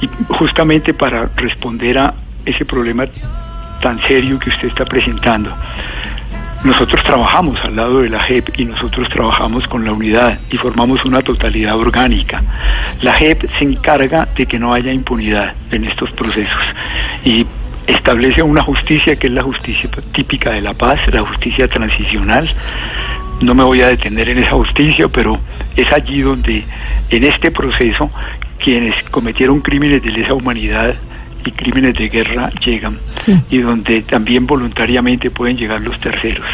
y 0.00 0.08
justamente 0.28 0.94
para 0.94 1.30
responder 1.36 1.98
a 1.98 2.14
ese 2.44 2.64
problema 2.64 3.06
tan 3.80 4.00
serio 4.02 4.38
que 4.38 4.50
usted 4.50 4.68
está 4.68 4.84
presentando. 4.84 5.52
Nosotros 6.64 7.02
trabajamos 7.04 7.58
al 7.64 7.76
lado 7.76 8.00
de 8.00 8.10
la 8.10 8.20
JEP 8.20 8.58
y 8.58 8.64
nosotros 8.64 9.08
trabajamos 9.08 9.66
con 9.68 9.84
la 9.84 9.92
unidad 9.92 10.40
y 10.50 10.56
formamos 10.56 11.04
una 11.04 11.22
totalidad 11.22 11.76
orgánica. 11.76 12.42
La 13.00 13.12
JEP 13.12 13.48
se 13.58 13.64
encarga 13.64 14.28
de 14.36 14.44
que 14.46 14.58
no 14.58 14.74
haya 14.74 14.92
impunidad 14.92 15.54
en 15.70 15.84
estos 15.84 16.10
procesos 16.12 16.62
y 17.24 17.46
establece 17.86 18.42
una 18.42 18.62
justicia 18.62 19.16
que 19.16 19.28
es 19.28 19.32
la 19.32 19.44
justicia 19.44 19.88
típica 20.12 20.50
de 20.50 20.60
la 20.60 20.74
paz, 20.74 20.98
la 21.12 21.22
justicia 21.22 21.68
transicional. 21.68 22.50
No 23.40 23.54
me 23.54 23.62
voy 23.62 23.82
a 23.82 23.86
detener 23.86 24.28
en 24.28 24.38
esa 24.38 24.50
justicia, 24.52 25.08
pero 25.08 25.38
es 25.76 25.90
allí 25.92 26.22
donde 26.22 26.64
en 27.10 27.24
este 27.24 27.52
proceso 27.52 28.10
quienes 28.58 28.94
cometieron 29.10 29.60
crímenes 29.60 30.02
de 30.02 30.10
lesa 30.10 30.34
humanidad 30.34 30.96
y 31.44 31.50
crímenes 31.52 31.94
de 31.94 32.08
guerra 32.08 32.50
llegan 32.64 32.98
y 33.50 33.58
donde 33.58 34.02
también 34.02 34.46
voluntariamente 34.46 35.30
pueden 35.30 35.56
llegar 35.56 35.80
los 35.80 35.98
terceros. 36.00 36.46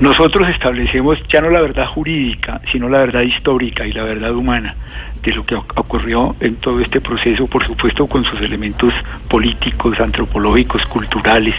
Nosotros 0.00 0.48
establecemos 0.48 1.18
ya 1.28 1.40
no 1.40 1.50
la 1.50 1.60
verdad 1.60 1.86
jurídica, 1.86 2.60
sino 2.70 2.88
la 2.88 2.98
verdad 2.98 3.22
histórica 3.22 3.86
y 3.86 3.92
la 3.92 4.04
verdad 4.04 4.34
humana 4.34 4.74
de 5.22 5.32
lo 5.32 5.46
que 5.46 5.54
ocurrió 5.54 6.34
en 6.40 6.56
todo 6.56 6.80
este 6.80 7.00
proceso, 7.00 7.46
por 7.46 7.64
supuesto 7.66 8.06
con 8.06 8.24
sus 8.24 8.40
elementos 8.40 8.92
políticos, 9.28 10.00
antropológicos, 10.00 10.84
culturales. 10.86 11.54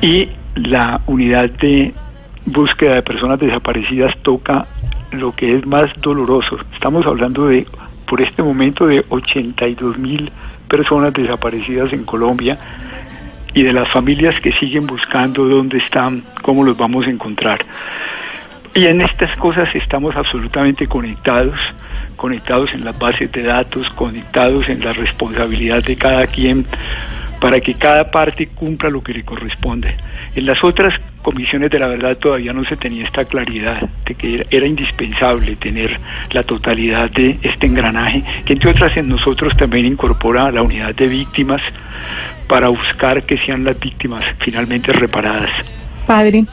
Y 0.00 0.28
la 0.54 1.00
unidad 1.06 1.50
de 1.50 1.92
búsqueda 2.46 2.94
de 2.94 3.02
personas 3.02 3.38
desaparecidas 3.38 4.16
toca 4.22 4.66
lo 5.12 5.32
que 5.32 5.56
es 5.56 5.66
más 5.66 5.90
doloroso. 6.00 6.58
Estamos 6.72 7.06
hablando 7.06 7.48
de, 7.48 7.66
por 8.06 8.20
este 8.20 8.42
momento, 8.42 8.86
de 8.86 9.04
82 9.08 9.98
mil 9.98 10.30
personas 10.68 11.12
desaparecidas 11.12 11.92
en 11.92 12.04
Colombia 12.04 12.58
y 13.54 13.62
de 13.62 13.72
las 13.72 13.88
familias 13.90 14.38
que 14.40 14.52
siguen 14.52 14.86
buscando 14.86 15.44
dónde 15.44 15.78
están, 15.78 16.22
cómo 16.42 16.62
los 16.62 16.76
vamos 16.76 17.06
a 17.06 17.10
encontrar. 17.10 17.64
Y 18.74 18.86
en 18.86 19.00
estas 19.00 19.34
cosas 19.38 19.74
estamos 19.74 20.14
absolutamente 20.16 20.86
conectados, 20.86 21.58
conectados 22.16 22.70
en 22.74 22.84
las 22.84 22.98
bases 22.98 23.32
de 23.32 23.42
datos, 23.42 23.88
conectados 23.90 24.68
en 24.68 24.84
la 24.84 24.92
responsabilidad 24.92 25.82
de 25.82 25.96
cada 25.96 26.26
quien 26.26 26.66
para 27.40 27.60
que 27.60 27.74
cada 27.74 28.10
parte 28.10 28.48
cumpla 28.48 28.90
lo 28.90 29.02
que 29.02 29.14
le 29.14 29.24
corresponde. 29.24 29.96
En 30.34 30.44
las 30.44 30.62
otras 30.62 30.92
comisiones 31.26 31.72
de 31.72 31.80
la 31.80 31.88
verdad 31.88 32.16
todavía 32.18 32.52
no 32.52 32.64
se 32.64 32.76
tenía 32.76 33.04
esta 33.04 33.24
claridad 33.24 33.80
de 34.04 34.14
que 34.14 34.46
era 34.48 34.64
indispensable 34.64 35.56
tener 35.56 35.98
la 36.30 36.44
totalidad 36.44 37.10
de 37.10 37.36
este 37.42 37.66
engranaje, 37.66 38.22
que 38.44 38.52
entre 38.52 38.70
otras 38.70 38.96
en 38.96 39.08
nosotros 39.08 39.56
también 39.56 39.86
incorpora 39.86 40.52
la 40.52 40.62
unidad 40.62 40.94
de 40.94 41.08
víctimas 41.08 41.60
para 42.46 42.68
buscar 42.68 43.24
que 43.24 43.38
sean 43.38 43.64
las 43.64 43.76
víctimas 43.80 44.24
finalmente 44.38 44.92
reparadas. 44.92 45.50
Padre, 46.06 46.44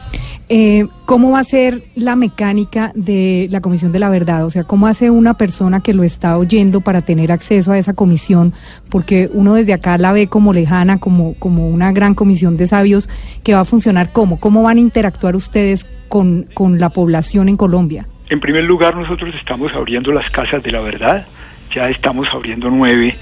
eh, 0.48 0.86
¿Cómo 1.06 1.30
va 1.30 1.38
a 1.38 1.44
ser 1.44 1.84
la 1.94 2.16
mecánica 2.16 2.92
de 2.94 3.46
la 3.50 3.60
Comisión 3.60 3.92
de 3.92 3.98
la 3.98 4.10
Verdad? 4.10 4.44
O 4.44 4.50
sea, 4.50 4.64
¿cómo 4.64 4.86
hace 4.86 5.10
una 5.10 5.34
persona 5.34 5.80
que 5.80 5.94
lo 5.94 6.02
está 6.02 6.36
oyendo 6.36 6.82
para 6.82 7.00
tener 7.00 7.32
acceso 7.32 7.72
a 7.72 7.78
esa 7.78 7.94
comisión? 7.94 8.52
Porque 8.90 9.30
uno 9.32 9.54
desde 9.54 9.72
acá 9.72 9.96
la 9.96 10.12
ve 10.12 10.26
como 10.26 10.52
lejana, 10.52 10.98
como, 10.98 11.34
como 11.38 11.68
una 11.68 11.92
gran 11.92 12.14
comisión 12.14 12.58
de 12.58 12.66
sabios 12.66 13.08
que 13.42 13.54
va 13.54 13.60
a 13.60 13.64
funcionar 13.64 14.12
¿cómo? 14.12 14.38
¿Cómo 14.38 14.62
van 14.62 14.76
a 14.76 14.80
interactuar 14.80 15.34
ustedes 15.34 15.86
con, 16.08 16.46
con 16.52 16.78
la 16.78 16.90
población 16.90 17.48
en 17.48 17.56
Colombia? 17.56 18.06
En 18.28 18.40
primer 18.40 18.64
lugar, 18.64 18.96
nosotros 18.96 19.34
estamos 19.36 19.72
abriendo 19.74 20.12
las 20.12 20.28
casas 20.30 20.62
de 20.62 20.72
la 20.72 20.80
verdad. 20.80 21.26
Ya 21.74 21.88
estamos 21.88 22.28
abriendo 22.32 22.70
nueve. 22.70 23.16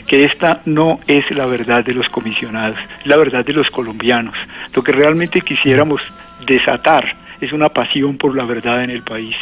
que 0.06 0.25
esta 0.25 0.60
no 0.66 1.00
es 1.06 1.30
la 1.30 1.46
verdad 1.46 1.82
de 1.82 1.94
los 1.94 2.06
comisionados, 2.10 2.76
la 3.04 3.16
verdad 3.16 3.42
de 3.42 3.54
los 3.54 3.70
colombianos. 3.70 4.34
Lo 4.75 4.84
que 4.84 4.92
realmente 4.92 5.40
quisiéramos 5.40 6.02
desatar 6.44 7.16
es 7.40 7.54
una 7.54 7.70
pasión 7.70 8.18
por 8.18 8.37
la 8.37 8.44
verdad 8.44 8.84
en 8.84 8.90
el 8.90 9.00
país, 9.00 9.34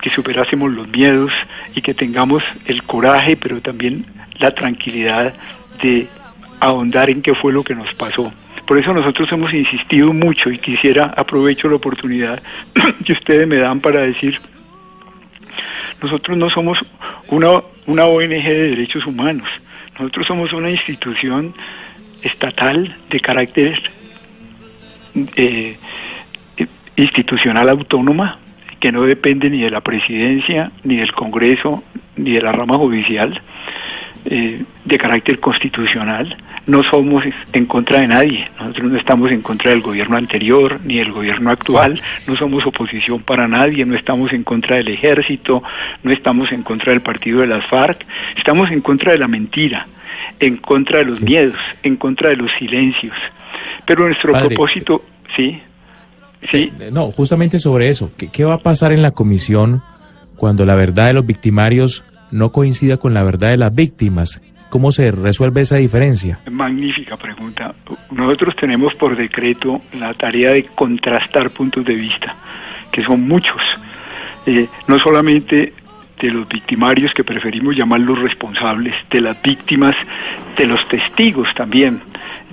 que 0.00 0.08
superásemos 0.08 0.72
los 0.72 0.88
miedos 0.88 1.30
y 1.74 1.82
que 1.82 1.92
tengamos 1.92 2.42
el 2.64 2.82
coraje, 2.84 3.36
pero 3.36 3.60
también 3.60 4.06
la 4.38 4.52
tranquilidad 4.54 5.34
de 5.82 6.08
ahondar 6.58 7.10
en 7.10 7.20
qué 7.20 7.34
fue 7.34 7.52
lo 7.52 7.62
que 7.62 7.74
nos 7.74 7.92
pasó. 7.96 8.32
Por 8.66 8.78
eso 8.78 8.92
nosotros 8.92 9.30
hemos 9.32 9.52
insistido 9.52 10.12
mucho 10.12 10.50
y 10.50 10.58
quisiera 10.58 11.12
aprovecho 11.16 11.68
la 11.68 11.76
oportunidad 11.76 12.42
que 13.04 13.12
ustedes 13.12 13.46
me 13.46 13.56
dan 13.56 13.80
para 13.80 14.02
decir, 14.02 14.38
nosotros 16.00 16.36
no 16.36 16.48
somos 16.50 16.78
una, 17.28 17.62
una 17.86 18.06
ONG 18.06 18.28
de 18.28 18.70
derechos 18.70 19.06
humanos, 19.06 19.48
nosotros 19.98 20.26
somos 20.26 20.52
una 20.52 20.70
institución 20.70 21.54
estatal 22.22 22.96
de 23.10 23.20
carácter 23.20 23.82
eh, 25.36 25.76
institucional 26.96 27.68
autónoma 27.68 28.38
que 28.80 28.90
no 28.90 29.02
depende 29.02 29.48
ni 29.48 29.60
de 29.62 29.70
la 29.70 29.80
presidencia, 29.80 30.72
ni 30.82 30.96
del 30.96 31.12
Congreso, 31.12 31.84
ni 32.16 32.32
de 32.32 32.42
la 32.42 32.50
rama 32.50 32.76
judicial, 32.76 33.40
eh, 34.24 34.64
de 34.84 34.98
carácter 34.98 35.40
constitucional 35.40 36.36
no 36.66 36.82
somos 36.84 37.24
en 37.52 37.66
contra 37.66 38.00
de 38.00 38.06
nadie, 38.06 38.48
nosotros 38.58 38.92
no 38.92 38.98
estamos 38.98 39.32
en 39.32 39.42
contra 39.42 39.70
del 39.70 39.80
gobierno 39.80 40.16
anterior 40.16 40.80
ni 40.84 40.98
del 40.98 41.12
gobierno 41.12 41.50
actual, 41.50 42.00
no 42.28 42.36
somos 42.36 42.64
oposición 42.64 43.22
para 43.22 43.48
nadie, 43.48 43.84
no 43.84 43.96
estamos 43.96 44.32
en 44.32 44.44
contra 44.44 44.76
del 44.76 44.88
ejército, 44.88 45.62
no 46.02 46.12
estamos 46.12 46.52
en 46.52 46.62
contra 46.62 46.92
del 46.92 47.02
partido 47.02 47.40
de 47.40 47.48
las 47.48 47.66
FARC, 47.66 48.04
estamos 48.36 48.70
en 48.70 48.80
contra 48.80 49.12
de 49.12 49.18
la 49.18 49.28
mentira, 49.28 49.86
en 50.38 50.56
contra 50.58 50.98
de 50.98 51.04
los 51.04 51.20
miedos, 51.20 51.56
en 51.82 51.96
contra 51.96 52.30
de 52.30 52.36
los 52.36 52.50
silencios. 52.58 53.16
Pero 53.84 54.06
nuestro 54.06 54.32
propósito, 54.32 55.04
sí, 55.36 55.60
sí. 56.50 56.70
Eh, 56.78 56.90
no, 56.92 57.10
justamente 57.10 57.58
sobre 57.58 57.88
eso, 57.88 58.10
¿Qué, 58.16 58.28
¿qué 58.28 58.44
va 58.44 58.54
a 58.54 58.58
pasar 58.58 58.92
en 58.92 59.02
la 59.02 59.10
comisión 59.10 59.82
cuando 60.36 60.64
la 60.64 60.76
verdad 60.76 61.08
de 61.08 61.14
los 61.14 61.26
victimarios 61.26 62.04
no 62.32 62.50
coincida 62.50 62.96
con 62.96 63.14
la 63.14 63.22
verdad 63.22 63.50
de 63.50 63.58
las 63.58 63.74
víctimas? 63.74 64.42
¿Cómo 64.72 64.90
se 64.90 65.10
resuelve 65.10 65.60
esa 65.60 65.76
diferencia? 65.76 66.40
Magnífica 66.50 67.18
pregunta. 67.18 67.74
Nosotros 68.10 68.56
tenemos 68.56 68.94
por 68.94 69.14
decreto 69.14 69.82
la 69.92 70.14
tarea 70.14 70.52
de 70.52 70.64
contrastar 70.64 71.50
puntos 71.50 71.84
de 71.84 71.94
vista, 71.94 72.34
que 72.90 73.04
son 73.04 73.20
muchos. 73.28 73.60
Eh, 74.46 74.66
no 74.88 74.98
solamente 74.98 75.74
de 76.18 76.30
los 76.30 76.48
victimarios 76.48 77.12
que 77.12 77.22
preferimos 77.22 77.76
llamar 77.76 78.00
los 78.00 78.18
responsables, 78.18 78.94
de 79.10 79.20
las 79.20 79.42
víctimas, 79.42 79.94
de 80.56 80.64
los 80.64 80.88
testigos 80.88 81.48
también, 81.54 82.00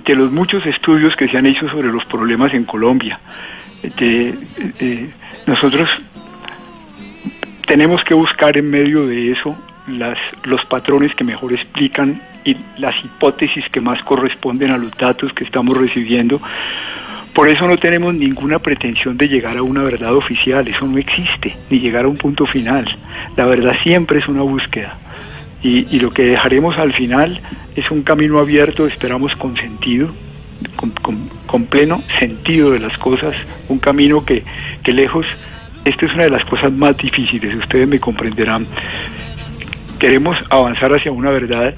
de 0.06 0.16
los 0.16 0.30
muchos 0.30 0.66
estudios 0.66 1.16
que 1.16 1.30
se 1.30 1.38
han 1.38 1.46
hecho 1.46 1.70
sobre 1.70 1.88
los 1.88 2.04
problemas 2.04 2.54
en 2.54 2.66
Colombia. 2.66 3.18
nosotros 5.46 5.90
tenemos 7.66 8.04
que 8.04 8.14
buscar 8.14 8.58
en 8.58 8.70
medio 8.70 9.08
de 9.08 9.32
eso 9.32 9.58
las, 9.98 10.18
los 10.44 10.64
patrones 10.66 11.14
que 11.16 11.24
mejor 11.24 11.54
explican 11.54 12.22
y 12.46 12.56
las 12.78 12.96
hipótesis 13.04 13.68
que 13.70 13.82
más 13.82 14.02
corresponden 14.04 14.72
a 14.72 14.78
los 14.78 14.96
datos 14.98 15.34
que 15.34 15.44
estamos 15.44 15.78
recibiendo. 15.78 16.42
Por 17.34 17.48
eso 17.48 17.68
no 17.68 17.78
tenemos 17.78 18.14
ninguna 18.14 18.60
pretensión 18.60 19.18
de 19.18 19.28
llegar 19.28 19.58
a 19.58 19.64
una 19.64 19.84
verdad 19.84 20.16
oficial, 20.16 20.68
eso 20.68 20.86
no 20.86 20.98
existe, 20.98 21.56
ni 21.70 21.80
llegar 21.80 22.06
a 22.06 22.08
un 22.08 22.18
punto 22.18 22.46
final. 22.46 22.86
La 23.38 23.46
verdad 23.46 23.76
siempre 23.84 24.20
es 24.20 24.28
una 24.28 24.42
búsqueda. 24.42 24.98
Y, 25.62 25.88
y 25.96 26.00
lo 26.00 26.12
que 26.12 26.24
dejaremos 26.24 26.78
al 26.78 26.94
final 26.94 27.42
es 27.76 27.90
un 27.92 28.04
camino 28.04 28.40
abierto, 28.40 28.88
esperamos 28.88 29.36
con 29.36 29.58
sentido, 29.58 30.10
con, 30.76 30.92
con, 31.48 31.66
pleno 31.66 32.04
sentido 32.20 32.72
de 32.72 32.80
las 32.80 32.98
cosas, 32.98 33.36
un 33.68 33.80
camino 33.80 34.26
que, 34.26 34.44
que 34.84 34.94
lejos, 34.94 35.26
esta 35.86 36.06
es 36.06 36.14
una 36.14 36.24
de 36.24 36.30
las 36.30 36.46
cosas 36.46 36.72
más 36.72 36.98
difíciles, 36.98 37.56
ustedes 37.56 37.88
me 37.88 38.00
comprenderán, 38.00 38.68
Queremos 40.00 40.38
avanzar 40.50 40.94
hacia 40.94 41.12
una 41.12 41.30
verdad 41.30 41.74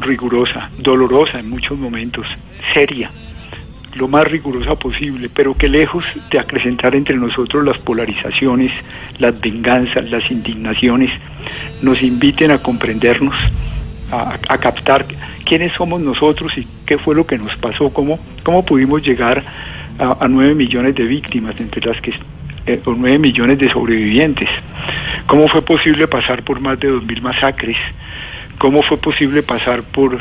rigurosa, 0.00 0.70
dolorosa 0.78 1.40
en 1.40 1.50
muchos 1.50 1.78
momentos, 1.78 2.26
seria, 2.72 3.10
lo 3.94 4.08
más 4.08 4.26
rigurosa 4.26 4.76
posible, 4.76 5.28
pero 5.34 5.54
que 5.54 5.68
lejos 5.68 6.02
de 6.30 6.38
acrecentar 6.38 6.94
entre 6.94 7.16
nosotros 7.16 7.62
las 7.62 7.76
polarizaciones, 7.76 8.72
las 9.18 9.38
venganzas, 9.38 10.10
las 10.10 10.30
indignaciones, 10.30 11.10
nos 11.82 12.00
inviten 12.02 12.50
a 12.50 12.62
comprendernos, 12.62 13.34
a, 14.10 14.38
captar 14.58 15.06
quiénes 15.44 15.72
somos 15.74 16.00
nosotros 16.00 16.56
y 16.56 16.66
qué 16.86 16.96
fue 16.96 17.14
lo 17.14 17.26
que 17.26 17.36
nos 17.36 17.54
pasó, 17.56 17.92
cómo, 17.92 18.18
cómo 18.42 18.64
pudimos 18.64 19.02
llegar 19.02 19.44
a, 19.98 20.26
nueve 20.28 20.54
millones 20.54 20.94
de 20.94 21.04
víctimas, 21.04 21.60
entre 21.60 21.86
las 21.86 22.00
que 22.00 22.14
eh, 22.66 22.80
o 22.86 22.92
nueve 22.92 23.18
millones 23.18 23.58
de 23.58 23.70
sobrevivientes. 23.70 24.48
¿Cómo 25.30 25.46
fue 25.46 25.62
posible 25.62 26.08
pasar 26.08 26.42
por 26.42 26.58
más 26.58 26.80
de 26.80 26.88
dos 26.88 27.04
mil 27.04 27.22
masacres? 27.22 27.76
¿Cómo 28.58 28.82
fue 28.82 28.96
posible 28.98 29.44
pasar 29.44 29.80
por, 29.84 30.18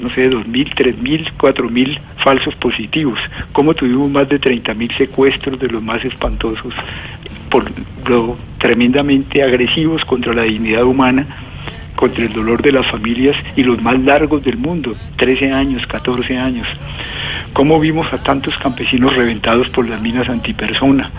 no 0.00 0.10
sé, 0.14 0.28
dos 0.28 0.46
mil, 0.46 0.72
tres 0.76 0.96
mil, 0.98 1.28
cuatro 1.40 1.68
mil 1.68 1.98
falsos 2.22 2.54
positivos? 2.54 3.18
¿Cómo 3.50 3.74
tuvimos 3.74 4.08
más 4.08 4.28
de 4.28 4.38
treinta 4.38 4.74
mil 4.74 4.92
secuestros 4.92 5.58
de 5.58 5.66
los 5.66 5.82
más 5.82 6.04
espantosos, 6.04 6.72
por 7.50 7.64
tremendamente 8.58 9.42
agresivos 9.42 10.04
contra 10.04 10.32
la 10.32 10.42
dignidad 10.42 10.84
humana? 10.84 11.26
contra 11.96 12.24
el 12.24 12.32
dolor 12.32 12.62
de 12.62 12.72
las 12.72 12.86
familias 12.90 13.36
y 13.54 13.62
los 13.62 13.80
más 13.80 13.96
largos 14.00 14.42
del 14.42 14.56
mundo, 14.56 14.96
13 15.16 15.52
años, 15.52 15.86
14 15.86 16.36
años. 16.36 16.66
¿Cómo 17.52 17.78
vimos 17.78 18.12
a 18.12 18.18
tantos 18.18 18.56
campesinos 18.58 19.14
reventados 19.14 19.68
por 19.68 19.88
las 19.88 20.00
minas 20.00 20.28
antipersona? 20.28 21.10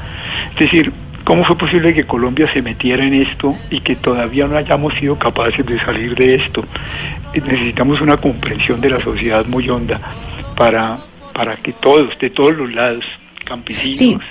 Es 0.55 0.59
decir, 0.59 0.91
¿cómo 1.23 1.43
fue 1.45 1.57
posible 1.57 1.93
que 1.93 2.05
Colombia 2.05 2.51
se 2.53 2.61
metiera 2.61 3.05
en 3.05 3.13
esto 3.13 3.55
y 3.69 3.79
que 3.79 3.95
todavía 3.95 4.47
no 4.47 4.57
hayamos 4.57 4.93
sido 4.95 5.17
capaces 5.17 5.65
de 5.65 5.79
salir 5.79 6.15
de 6.15 6.35
esto? 6.35 6.63
Necesitamos 7.33 8.01
una 8.01 8.17
comprensión 8.17 8.79
de 8.81 8.89
la 8.89 8.99
sociedad 8.99 9.45
muy 9.45 9.69
honda 9.69 9.99
para, 10.55 10.97
para 11.33 11.55
que 11.55 11.73
todos, 11.73 12.17
de 12.19 12.29
todos 12.29 12.55
los 12.55 12.73
lados, 12.73 13.05
campesinos, 13.45 14.23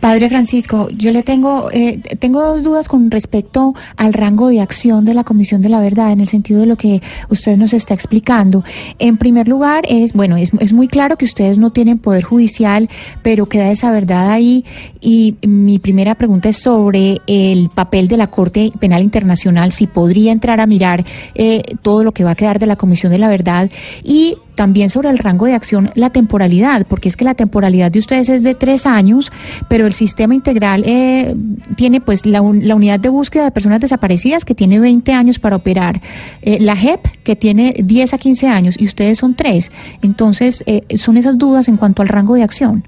Padre 0.00 0.28
Francisco, 0.28 0.88
yo 0.90 1.10
le 1.10 1.22
tengo, 1.22 1.70
eh, 1.72 2.00
tengo 2.18 2.42
dos 2.42 2.62
dudas 2.62 2.88
con 2.88 3.10
respecto 3.10 3.74
al 3.96 4.12
rango 4.12 4.48
de 4.48 4.60
acción 4.60 5.04
de 5.04 5.14
la 5.14 5.24
Comisión 5.24 5.62
de 5.62 5.68
la 5.68 5.80
Verdad, 5.80 6.12
en 6.12 6.20
el 6.20 6.28
sentido 6.28 6.60
de 6.60 6.66
lo 6.66 6.76
que 6.76 7.02
usted 7.28 7.56
nos 7.56 7.72
está 7.72 7.94
explicando. 7.94 8.62
En 8.98 9.16
primer 9.16 9.48
lugar, 9.48 9.84
es, 9.88 10.12
bueno, 10.12 10.36
es, 10.36 10.52
es 10.60 10.72
muy 10.72 10.88
claro 10.88 11.16
que 11.16 11.24
ustedes 11.24 11.58
no 11.58 11.70
tienen 11.70 11.98
poder 11.98 12.24
judicial, 12.24 12.88
pero 13.22 13.46
queda 13.46 13.70
esa 13.70 13.90
verdad 13.90 14.30
ahí. 14.30 14.64
Y 15.00 15.36
mi 15.46 15.78
primera 15.78 16.14
pregunta 16.14 16.48
es 16.48 16.58
sobre 16.58 17.18
el 17.26 17.68
papel 17.70 18.08
de 18.08 18.16
la 18.16 18.28
Corte 18.28 18.70
Penal 18.78 19.02
Internacional, 19.02 19.72
si 19.72 19.86
podría 19.86 20.32
entrar 20.32 20.60
a 20.60 20.66
mirar 20.66 21.04
eh, 21.34 21.62
todo 21.82 22.04
lo 22.04 22.12
que 22.12 22.24
va 22.24 22.32
a 22.32 22.34
quedar 22.36 22.58
de 22.58 22.66
la 22.66 22.76
Comisión 22.76 23.12
de 23.12 23.18
la 23.18 23.28
Verdad. 23.28 23.70
Y 24.04 24.36
también 24.56 24.90
sobre 24.90 25.10
el 25.10 25.18
rango 25.18 25.46
de 25.46 25.54
acción, 25.54 25.90
la 25.94 26.10
temporalidad, 26.10 26.86
porque 26.88 27.08
es 27.08 27.16
que 27.16 27.24
la 27.24 27.34
temporalidad 27.34 27.92
de 27.92 28.00
ustedes 28.00 28.28
es 28.28 28.42
de 28.42 28.54
tres 28.54 28.86
años, 28.86 29.30
pero 29.68 29.86
el 29.86 29.92
sistema 29.92 30.34
integral 30.34 30.82
eh, 30.84 31.36
tiene 31.76 32.00
pues 32.00 32.26
la, 32.26 32.40
la, 32.40 32.74
unidad 32.74 32.98
de 32.98 33.08
búsqueda 33.08 33.44
de 33.44 33.50
personas 33.52 33.80
desaparecidas 33.80 34.44
que 34.44 34.54
tiene 34.54 34.80
20 34.80 35.12
años 35.12 35.38
para 35.38 35.54
operar, 35.54 36.00
eh, 36.42 36.58
la 36.60 36.74
JEP 36.74 37.00
que 37.22 37.36
tiene 37.36 37.74
10 37.78 38.14
a 38.14 38.18
15 38.18 38.48
años 38.48 38.76
y 38.80 38.86
ustedes 38.86 39.18
son 39.18 39.36
tres. 39.36 39.70
Entonces, 40.02 40.64
eh, 40.66 40.82
son 40.96 41.16
esas 41.16 41.38
dudas 41.38 41.68
en 41.68 41.76
cuanto 41.76 42.02
al 42.02 42.08
rango 42.08 42.34
de 42.34 42.42
acción. 42.42 42.82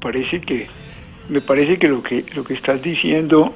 Parece 0.00 0.40
que, 0.40 0.66
me 1.28 1.40
parece 1.40 1.78
que 1.78 1.88
lo 1.88 2.02
que, 2.02 2.24
lo 2.34 2.44
que 2.44 2.54
estás 2.54 2.82
diciendo 2.82 3.54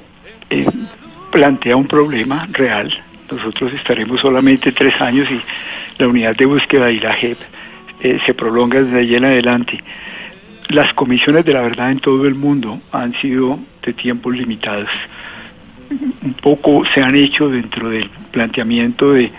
plantea 1.31 1.75
un 1.75 1.87
problema 1.87 2.47
real. 2.51 2.91
Nosotros 3.31 3.73
estaremos 3.73 4.21
solamente 4.21 4.71
tres 4.71 4.99
años 4.99 5.27
y 5.29 5.39
la 5.99 6.07
unidad 6.07 6.35
de 6.35 6.45
búsqueda 6.45 6.89
y 6.91 6.99
la 6.99 7.13
JEP 7.13 7.37
eh, 8.01 8.19
se 8.25 8.33
prolonga 8.33 8.81
desde 8.81 8.99
allí 8.99 9.15
en 9.15 9.25
adelante. 9.25 9.83
Las 10.69 10.93
comisiones 10.93 11.45
de 11.45 11.53
la 11.53 11.61
verdad 11.61 11.91
en 11.91 11.99
todo 11.99 12.25
el 12.25 12.35
mundo 12.35 12.79
han 12.91 13.13
sido 13.21 13.59
de 13.85 13.93
tiempos 13.93 14.35
limitados. 14.35 14.89
Un 16.23 16.33
poco 16.35 16.83
se 16.93 17.01
han 17.01 17.15
hecho 17.15 17.49
dentro 17.49 17.89
del 17.89 18.09
planteamiento 18.31 19.13
de 19.13 19.31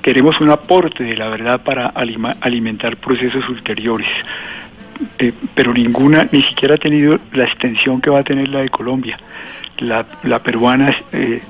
queremos 0.00 0.40
un 0.40 0.50
aporte 0.50 1.04
de 1.04 1.16
la 1.16 1.28
verdad 1.28 1.62
para 1.62 1.88
alimentar 1.88 2.96
procesos 2.96 3.46
ulteriores. 3.48 4.08
Eh, 5.18 5.32
pero 5.54 5.74
ninguna 5.74 6.26
ni 6.30 6.42
siquiera 6.42 6.76
ha 6.76 6.78
tenido 6.78 7.18
la 7.32 7.44
extensión 7.44 8.00
que 8.00 8.10
va 8.10 8.20
a 8.20 8.24
tener 8.24 8.48
la 8.48 8.60
de 8.60 8.68
Colombia. 8.70 9.18
La, 9.78 10.06
la 10.22 10.38
peruana 10.38 10.94
eh, 11.12 11.40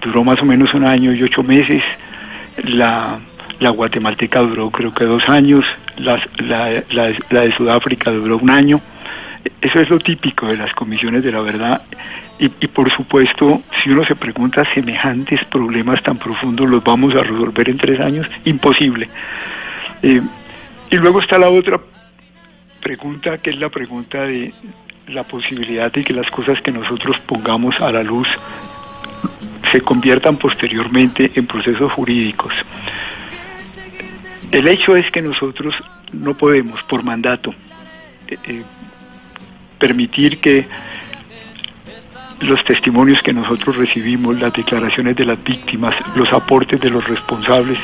duró 0.00 0.24
más 0.24 0.40
o 0.40 0.44
menos 0.44 0.72
un 0.74 0.84
año 0.84 1.12
y 1.12 1.22
ocho 1.22 1.42
meses, 1.42 1.82
la 2.62 3.18
la 3.60 3.70
guatemalteca 3.70 4.40
duró 4.40 4.70
creo 4.70 4.92
que 4.92 5.04
dos 5.04 5.28
años, 5.28 5.64
la, 5.96 6.16
de 6.68 7.54
Sudáfrica 7.56 8.10
duró 8.10 8.38
un 8.38 8.50
año. 8.50 8.80
Eso 9.60 9.80
es 9.80 9.90
lo 9.90 9.98
típico 9.98 10.46
de 10.46 10.56
las 10.56 10.72
comisiones 10.74 11.22
de 11.22 11.32
la 11.32 11.40
verdad. 11.40 11.82
Y, 12.38 12.48
por 12.48 12.90
supuesto, 12.92 13.62
si 13.82 13.90
uno 13.90 14.04
se 14.04 14.16
pregunta 14.16 14.64
semejantes 14.74 15.44
problemas 15.44 16.02
tan 16.02 16.18
profundos, 16.18 16.68
¿los 16.68 16.82
vamos 16.82 17.14
a 17.14 17.22
resolver 17.22 17.68
en 17.68 17.78
tres 17.78 18.00
años? 18.00 18.26
Imposible. 18.44 19.08
Eh, 20.02 20.20
y 20.90 20.96
luego 20.96 21.20
está 21.20 21.38
la 21.38 21.48
otra 21.48 21.80
pregunta, 22.82 23.38
que 23.38 23.50
es 23.50 23.56
la 23.56 23.68
pregunta 23.68 24.22
de 24.22 24.52
la 25.08 25.24
posibilidad 25.24 25.92
de 25.92 26.04
que 26.04 26.12
las 26.12 26.30
cosas 26.30 26.60
que 26.60 26.72
nosotros 26.72 27.18
pongamos 27.26 27.80
a 27.80 27.92
la 27.92 28.02
luz 28.02 28.28
se 29.72 29.80
conviertan 29.80 30.36
posteriormente 30.36 31.32
en 31.34 31.46
procesos 31.46 31.92
jurídicos. 31.92 32.52
El 34.54 34.68
hecho 34.68 34.94
es 34.94 35.10
que 35.10 35.20
nosotros 35.20 35.74
no 36.12 36.34
podemos, 36.34 36.80
por 36.84 37.02
mandato, 37.02 37.52
eh, 38.28 38.38
eh, 38.44 38.62
permitir 39.80 40.38
que 40.38 40.64
los 42.40 42.62
testimonios 42.62 43.20
que 43.20 43.32
nosotros 43.32 43.76
recibimos, 43.76 44.40
las 44.40 44.52
declaraciones 44.52 45.16
de 45.16 45.24
las 45.24 45.42
víctimas, 45.42 45.96
los 46.14 46.32
aportes 46.32 46.80
de 46.80 46.88
los 46.88 47.04
responsables, 47.04 47.76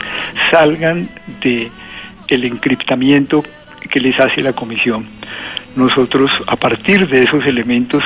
salgan 0.52 1.08
de 1.40 1.72
el 2.28 2.44
encriptamiento 2.44 3.42
que 3.90 3.98
les 3.98 4.20
hace 4.20 4.40
la 4.40 4.52
comisión. 4.52 5.08
Nosotros, 5.74 6.30
a 6.46 6.54
partir 6.54 7.08
de 7.08 7.24
esos 7.24 7.44
elementos, 7.46 8.04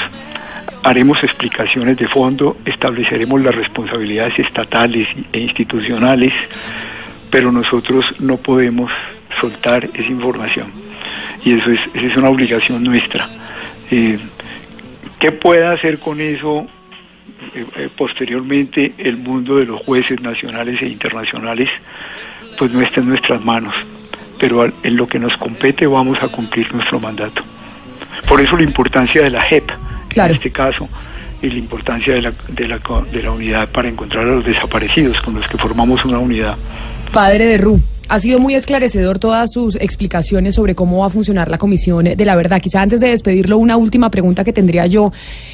haremos 0.83 1.22
explicaciones 1.22 1.98
de 1.98 2.09
fondo, 2.09 2.57
estableceremos 2.64 3.42
las 3.42 3.55
responsabilidades 3.55 4.38
estatales 4.38 5.07
e 5.35 5.40
institucionales, 5.40 6.33
pero 7.35 7.51
nosotros 7.51 8.05
no 8.20 8.37
podemos 8.37 8.92
soltar 9.40 9.87
esa 9.87 10.07
información. 10.07 10.70
Y 11.44 11.55
eso 11.55 11.73
es, 11.73 11.81
es 11.92 12.16
una 12.16 12.29
obligación 12.29 12.85
nuestra. 12.85 13.29
Eh, 13.90 14.20
¿Qué 15.18 15.33
pueda 15.33 15.73
hacer 15.73 15.99
con 15.99 16.20
eso 16.20 16.64
eh, 17.57 17.66
eh, 17.75 17.88
posteriormente 17.97 18.94
el 18.99 19.16
mundo 19.16 19.57
de 19.57 19.64
los 19.64 19.83
jueces 19.83 20.20
nacionales 20.20 20.81
e 20.81 20.87
internacionales? 20.87 21.68
Pues 22.57 22.70
no 22.70 22.81
está 22.83 23.01
en 23.01 23.09
nuestras 23.09 23.44
manos, 23.44 23.75
pero 24.38 24.64
en 24.85 24.97
lo 24.97 25.09
que 25.09 25.18
nos 25.18 25.37
compete 25.37 25.88
vamos 25.88 26.23
a 26.23 26.29
cumplir 26.29 26.73
nuestro 26.73 27.01
mandato. 27.01 27.42
Por 28.29 28.40
eso 28.40 28.57
la 28.57 28.62
importancia 28.62 29.23
de 29.23 29.31
la 29.31 29.42
JEP, 29.42 29.73
en 30.14 30.31
este 30.31 30.53
caso, 30.53 30.88
y 31.42 31.51
la 31.51 31.59
importancia 31.59 32.14
de 32.14 32.23
la, 32.23 32.33
de, 32.47 32.68
la, 32.68 32.79
de 33.11 33.23
la 33.25 33.33
unidad 33.33 33.68
para 33.70 33.88
encontrar 33.88 34.23
a 34.23 34.37
los 34.37 34.44
desaparecidos, 34.44 35.20
con 35.23 35.35
los 35.35 35.49
que 35.49 35.59
formamos 35.59 36.05
una 36.05 36.20
unidad. 36.20 36.57
Padre 37.14 37.46
de 37.46 37.59
Ru, 37.59 37.81
ha 38.09 38.18
sido 38.18 38.40
muy 38.40 38.57
esclarecedor 38.57 39.20
todas 39.20 39.53
sus 39.53 39.77
explicaciones 39.77 40.57
sobre 40.57 40.74
cómo 40.74 40.98
va 40.98 41.07
a 41.07 41.11
funcionar 41.11 41.48
la 41.48 41.59
Comisión 41.59 42.07
de 42.07 42.24
la 42.24 42.35
Verdad. 42.35 42.61
Quizá 42.61 42.83
antes 42.83 42.98
de 42.98 43.11
despedirlo, 43.11 43.57
una 43.57 43.77
última 43.77 44.11
pregunta 44.11 44.42
que 44.42 44.53
tendría 44.53 44.88
yo 44.88 45.12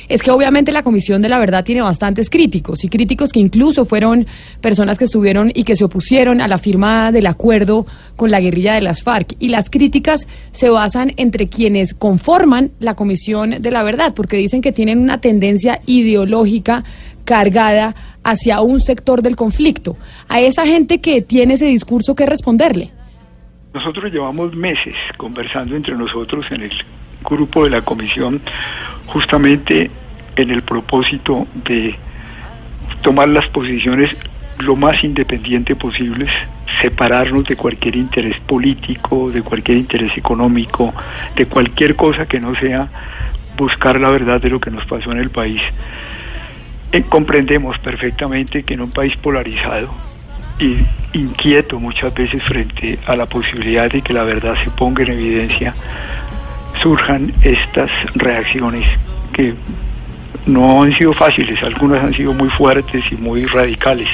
es 0.08 0.22
que 0.22 0.30
obviamente 0.30 0.72
la 0.72 0.82
Comisión 0.82 1.20
de 1.20 1.28
la 1.28 1.38
Verdad 1.38 1.62
tiene 1.62 1.82
bastantes 1.82 2.30
críticos 2.30 2.82
y 2.82 2.88
críticos 2.88 3.30
que 3.30 3.40
incluso 3.40 3.84
fueron 3.84 4.26
personas 4.62 4.96
que 4.96 5.04
estuvieron 5.04 5.52
y 5.54 5.64
que 5.64 5.76
se 5.76 5.84
opusieron 5.84 6.40
a 6.40 6.48
la 6.48 6.56
firma 6.56 7.12
del 7.12 7.26
acuerdo 7.26 7.84
con 8.16 8.30
la 8.30 8.40
guerrilla 8.40 8.72
de 8.72 8.80
las 8.80 9.02
FARC. 9.02 9.36
Y 9.38 9.48
las 9.48 9.68
críticas 9.68 10.26
se 10.52 10.70
basan 10.70 11.12
entre 11.18 11.48
quienes 11.48 11.92
conforman 11.92 12.70
la 12.80 12.94
Comisión 12.94 13.56
de 13.60 13.70
la 13.70 13.82
Verdad, 13.82 14.14
porque 14.14 14.38
dicen 14.38 14.62
que 14.62 14.72
tienen 14.72 14.98
una 14.98 15.20
tendencia 15.20 15.82
ideológica 15.84 16.84
cargada 17.30 17.94
hacia 18.24 18.60
un 18.60 18.80
sector 18.80 19.22
del 19.22 19.36
conflicto. 19.36 19.96
A 20.28 20.40
esa 20.40 20.66
gente 20.66 21.00
que 21.00 21.22
tiene 21.22 21.54
ese 21.54 21.66
discurso, 21.66 22.14
¿qué 22.14 22.26
responderle? 22.26 22.90
Nosotros 23.72 24.12
llevamos 24.12 24.54
meses 24.54 24.94
conversando 25.16 25.76
entre 25.76 25.96
nosotros 25.96 26.46
en 26.50 26.62
el 26.62 26.72
grupo 27.22 27.64
de 27.64 27.70
la 27.70 27.82
comisión 27.82 28.40
justamente 29.06 29.90
en 30.36 30.50
el 30.50 30.62
propósito 30.62 31.46
de 31.64 31.94
tomar 33.02 33.28
las 33.28 33.48
posiciones 33.48 34.10
lo 34.58 34.76
más 34.76 35.02
independiente 35.02 35.74
posibles, 35.74 36.30
separarnos 36.82 37.44
de 37.44 37.56
cualquier 37.56 37.96
interés 37.96 38.38
político, 38.40 39.30
de 39.30 39.42
cualquier 39.42 39.78
interés 39.78 40.16
económico, 40.16 40.92
de 41.34 41.46
cualquier 41.46 41.96
cosa 41.96 42.26
que 42.26 42.40
no 42.40 42.54
sea 42.56 42.88
buscar 43.56 44.00
la 44.00 44.10
verdad 44.10 44.40
de 44.40 44.50
lo 44.50 44.60
que 44.60 44.70
nos 44.70 44.84
pasó 44.86 45.12
en 45.12 45.18
el 45.18 45.30
país. 45.30 45.60
Eh, 46.92 47.02
comprendemos 47.08 47.78
perfectamente 47.78 48.64
que 48.64 48.74
en 48.74 48.80
un 48.80 48.90
país 48.90 49.16
polarizado 49.16 49.94
y 50.58 50.78
inquieto 51.12 51.78
muchas 51.78 52.12
veces 52.12 52.42
frente 52.42 52.98
a 53.06 53.14
la 53.14 53.26
posibilidad 53.26 53.90
de 53.90 54.02
que 54.02 54.12
la 54.12 54.24
verdad 54.24 54.56
se 54.64 54.70
ponga 54.70 55.04
en 55.04 55.12
evidencia, 55.12 55.74
surjan 56.82 57.32
estas 57.42 57.90
reacciones 58.14 58.84
que 59.32 59.54
no 60.46 60.82
han 60.82 60.92
sido 60.96 61.12
fáciles, 61.12 61.62
algunas 61.62 62.02
han 62.02 62.14
sido 62.14 62.34
muy 62.34 62.48
fuertes 62.50 63.04
y 63.12 63.14
muy 63.14 63.46
radicales, 63.46 64.08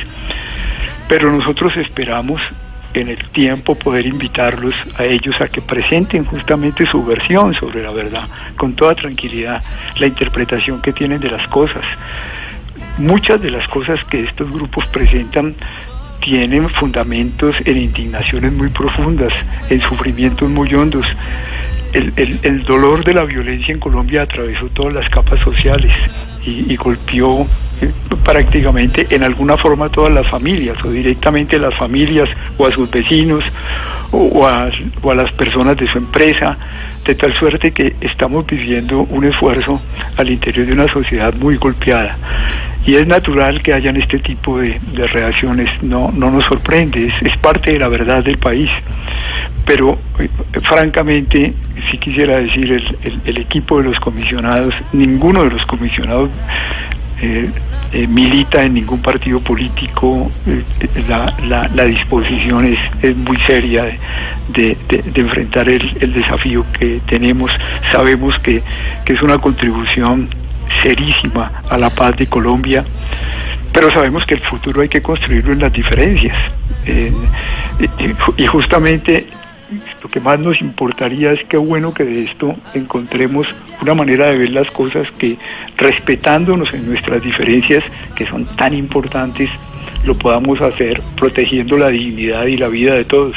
pero 1.09 1.33
nosotros 1.33 1.75
esperamos 1.79 2.43
en 2.93 3.09
el 3.09 3.19
tiempo 3.31 3.75
poder 3.75 4.07
invitarlos 4.07 4.75
a 4.99 5.05
ellos 5.05 5.35
a 5.41 5.49
que 5.49 5.61
presenten 5.61 6.25
justamente 6.25 6.87
su 6.87 7.05
versión 7.05 7.55
sobre 7.55 7.83
la 7.83 7.91
verdad, 7.91 8.29
con 8.57 8.75
toda 8.75 8.95
tranquilidad, 8.95 9.62
la 9.99 10.07
interpretación 10.07 10.81
que 10.81 10.93
tienen 10.93 11.21
de 11.21 11.31
las 11.31 11.47
cosas, 11.49 11.85
Muchas 12.98 13.42
de 13.42 13.50
las 13.50 13.68
cosas 13.68 14.02
que 14.04 14.24
estos 14.24 14.50
grupos 14.50 14.87
presentan 14.87 15.54
tienen 16.20 16.68
fundamentos 16.70 17.54
en 17.64 17.76
indignaciones 17.76 18.52
muy 18.52 18.68
profundas, 18.68 19.32
en 19.68 19.80
sufrimientos 19.82 20.48
muy 20.48 20.74
hondos. 20.74 21.06
El, 21.92 22.62
dolor 22.64 23.04
de 23.04 23.14
la 23.14 23.24
violencia 23.24 23.72
en 23.72 23.80
Colombia 23.80 24.22
atravesó 24.22 24.66
todas 24.66 24.92
las 24.92 25.09
capas 25.09 25.40
sociales 25.40 25.92
y, 26.44 26.74
golpeó 26.76 27.46
prácticamente 28.25 29.07
en 29.11 29.23
alguna 29.23 29.57
forma 29.57 29.89
todas 29.89 30.12
las 30.12 30.29
familias 30.29 30.77
o 30.85 30.91
directamente 30.91 31.59
las 31.59 31.75
familias 31.77 32.29
o 32.59 32.67
a 32.67 32.73
sus 32.73 32.91
vecinos 32.91 33.45
o 34.12 34.47
a, 34.47 34.71
o 35.03 35.11
a 35.11 35.15
las 35.15 35.33
personas 35.33 35.77
de 35.77 35.87
su 35.89 35.99
empresa, 35.99 36.57
de 37.05 37.15
tal 37.15 37.33
suerte 37.35 37.73
que 37.73 37.95
estamos 38.01 38.47
viviendo 38.47 39.01
un 39.01 39.25
esfuerzo 39.25 39.81
al 40.17 40.31
interior 40.31 40.67
de 40.67 40.73
una 40.73 40.89
sociedad 40.89 41.35
muy 41.35 41.57
golpeada 41.57 42.17
y 42.87 42.95
es 42.95 43.07
natural 43.07 43.61
que 43.62 43.75
hayan 43.75 43.97
este 43.97 44.21
tipo 44.21 44.61
de, 44.61 44.79
reacciones, 45.12 45.69
no, 45.83 46.12
no 46.15 46.31
nos 46.31 46.45
sorprende, 46.45 47.12
es, 47.21 47.37
parte 47.39 47.73
de 47.73 47.81
la 47.81 47.89
verdad 47.89 48.23
del 48.23 48.39
país. 48.39 48.71
Pero 49.65 49.99
eh, 50.21 50.29
francamente, 50.62 51.53
si 51.91 51.99
quisiera 51.99 52.37
decir, 52.37 52.73
el, 52.73 53.21
el, 53.25 53.39
equipo 53.39 53.79
de 53.79 53.89
los 53.89 53.99
comisionados, 53.99 54.73
ninguno 54.93 55.43
de 55.43 55.51
los 55.51 55.67
comisionados 55.67 56.31
eh, 57.20 57.50
eh, 57.92 58.07
milita 58.07 58.62
en 58.62 58.74
ningún 58.74 59.00
partido 59.00 59.40
político, 59.40 60.31
la, 61.09 61.35
la, 61.74 61.85
disposición 61.85 62.66
es, 62.66 62.79
es 63.02 63.16
muy 63.16 63.38
seria 63.46 63.85
de, 64.48 64.76
enfrentar 65.14 65.68
el, 65.68 66.12
desafío 66.12 66.64
que 66.79 67.00
tenemos. 67.07 67.50
Sabemos 67.92 68.38
que, 68.40 68.62
que 69.05 69.14
es 69.14 69.22
una 69.22 69.38
contribución 69.38 70.29
serísima 70.83 71.62
a 71.70 71.79
la 71.79 71.90
paz 71.90 72.16
de 72.16 72.26
Colombia, 72.26 72.85
pero 73.72 73.90
sabemos 73.92 74.26
que 74.26 74.35
el 74.35 74.40
futuro 74.40 74.83
hay 74.83 74.88
que 74.88 75.00
construirlo 75.00 75.52
en 75.52 75.61
las 75.61 75.72
diferencias. 75.72 76.37
y 78.37 78.46
justamente 78.46 79.26
lo 80.02 80.09
que 80.09 80.20
más 80.20 80.38
nos 80.38 80.61
importaría 80.61 81.33
es 81.33 81.42
que 81.44 81.57
bueno 81.57 81.92
que 81.92 82.05
de 82.05 82.24
esto 82.24 82.55
encontremos 82.74 83.46
una 83.83 83.94
manera 83.94 84.26
de 84.26 84.38
ver 84.38 84.50
las 84.50 84.70
cosas 84.70 85.11
que 85.12 85.37
respetándonos 85.76 86.72
en 86.72 86.87
nuestras 86.87 87.22
diferencias, 87.22 87.85
que 88.14 88.26
son 88.26 88.44
tan 88.57 88.74
importantes, 88.74 89.50
lo 90.05 90.14
podamos 90.16 90.61
hacer 90.61 91.00
protegiendo 91.16 91.76
la 91.76 91.88
dignidad 91.88 92.46
y 92.46 92.57
la 92.57 92.68
vida 92.68 92.94
de 92.94 93.05
todos. 93.05 93.37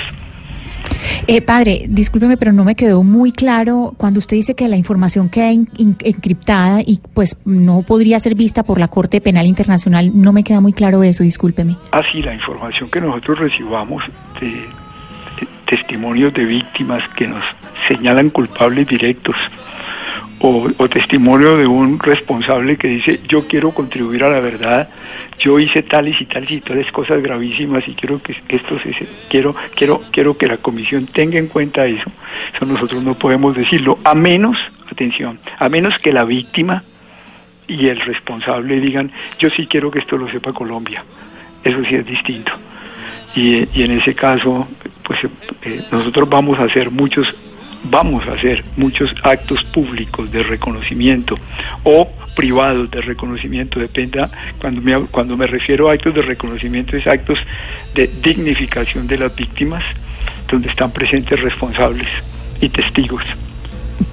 Eh, 1.27 1.41
padre, 1.41 1.85
discúlpeme, 1.87 2.37
pero 2.37 2.51
no 2.53 2.63
me 2.63 2.73
quedó 2.73 3.03
muy 3.03 3.31
claro 3.31 3.93
cuando 3.97 4.17
usted 4.17 4.37
dice 4.37 4.55
que 4.55 4.67
la 4.67 4.77
información 4.77 5.29
queda 5.29 5.51
encriptada 5.51 6.81
y 6.81 6.99
pues 7.13 7.39
no 7.45 7.83
podría 7.83 8.19
ser 8.19 8.33
vista 8.33 8.63
por 8.63 8.79
la 8.79 8.87
Corte 8.87 9.21
Penal 9.21 9.45
Internacional. 9.45 10.11
No 10.13 10.33
me 10.33 10.43
queda 10.43 10.59
muy 10.59 10.73
claro 10.73 11.03
eso, 11.03 11.23
discúlpeme. 11.23 11.75
Ah, 11.91 12.01
sí, 12.11 12.23
la 12.23 12.33
información 12.33 12.89
que 12.89 12.99
nosotros 12.99 13.39
recibamos 13.39 14.03
de 14.41 14.65
testimonios 15.69 16.33
de 16.33 16.45
víctimas 16.45 17.07
que 17.15 17.27
nos 17.27 17.43
señalan 17.87 18.31
culpables 18.31 18.87
directos 18.87 19.35
o, 20.39 20.69
testimonio 20.87 21.57
de 21.57 21.67
un 21.67 21.99
responsable 21.99 22.77
que 22.77 22.87
dice 22.87 23.19
yo 23.27 23.45
quiero 23.47 23.71
contribuir 23.71 24.23
a 24.23 24.29
la 24.29 24.39
verdad, 24.39 24.89
yo 25.37 25.59
hice 25.59 25.83
tales 25.83 26.19
y 26.21 26.25
tales 26.25 26.49
y 26.51 26.61
tales 26.61 26.91
cosas 26.91 27.21
gravísimas 27.21 27.87
y 27.87 27.93
quiero 27.93 28.21
que 28.21 28.35
esto 28.49 28.79
se 28.79 28.95
quiero 29.29 29.53
quiero 29.75 30.01
quiero 30.11 30.37
que 30.37 30.47
la 30.47 30.57
comisión 30.57 31.07
tenga 31.07 31.37
en 31.37 31.47
cuenta 31.47 31.85
eso. 31.85 32.09
Eso 32.55 32.65
nosotros 32.65 33.03
no 33.03 33.13
podemos 33.15 33.55
decirlo 33.55 33.99
a 34.03 34.15
menos, 34.15 34.57
atención, 34.91 35.39
a 35.59 35.69
menos 35.69 35.97
que 35.99 36.13
la 36.13 36.23
víctima 36.23 36.83
y 37.67 37.87
el 37.87 37.99
responsable 37.99 38.79
digan 38.79 39.11
yo 39.39 39.49
sí 39.49 39.67
quiero 39.67 39.91
que 39.91 39.99
esto 39.99 40.17
lo 40.17 40.29
sepa 40.31 40.53
Colombia. 40.53 41.03
Eso 41.63 41.83
sí 41.83 41.95
es 41.95 42.05
distinto. 42.05 42.53
Y, 43.35 43.83
en 43.83 43.91
ese 43.91 44.15
caso, 44.15 44.67
pues 45.03 45.19
eh, 45.63 45.81
nosotros 45.91 46.27
vamos 46.29 46.59
a 46.59 46.63
hacer 46.63 46.91
muchos 46.91 47.27
vamos 47.83 48.27
a 48.27 48.33
hacer 48.33 48.63
muchos 48.75 49.09
actos 49.23 49.63
públicos 49.73 50.31
de 50.31 50.43
reconocimiento 50.43 51.37
o 51.83 52.09
privados 52.35 52.89
de 52.91 53.01
reconocimiento, 53.01 53.79
dependa, 53.79 54.29
cuando 54.59 54.81
me, 54.81 54.97
cuando 55.07 55.35
me 55.35 55.47
refiero 55.47 55.89
a 55.89 55.93
actos 55.93 56.13
de 56.13 56.21
reconocimiento 56.21 56.95
es 56.95 57.05
actos 57.07 57.39
de 57.95 58.09
dignificación 58.21 59.07
de 59.07 59.17
las 59.17 59.35
víctimas, 59.35 59.83
donde 60.49 60.69
están 60.69 60.91
presentes 60.91 61.39
responsables 61.39 62.07
y 62.61 62.69
testigos. 62.69 63.23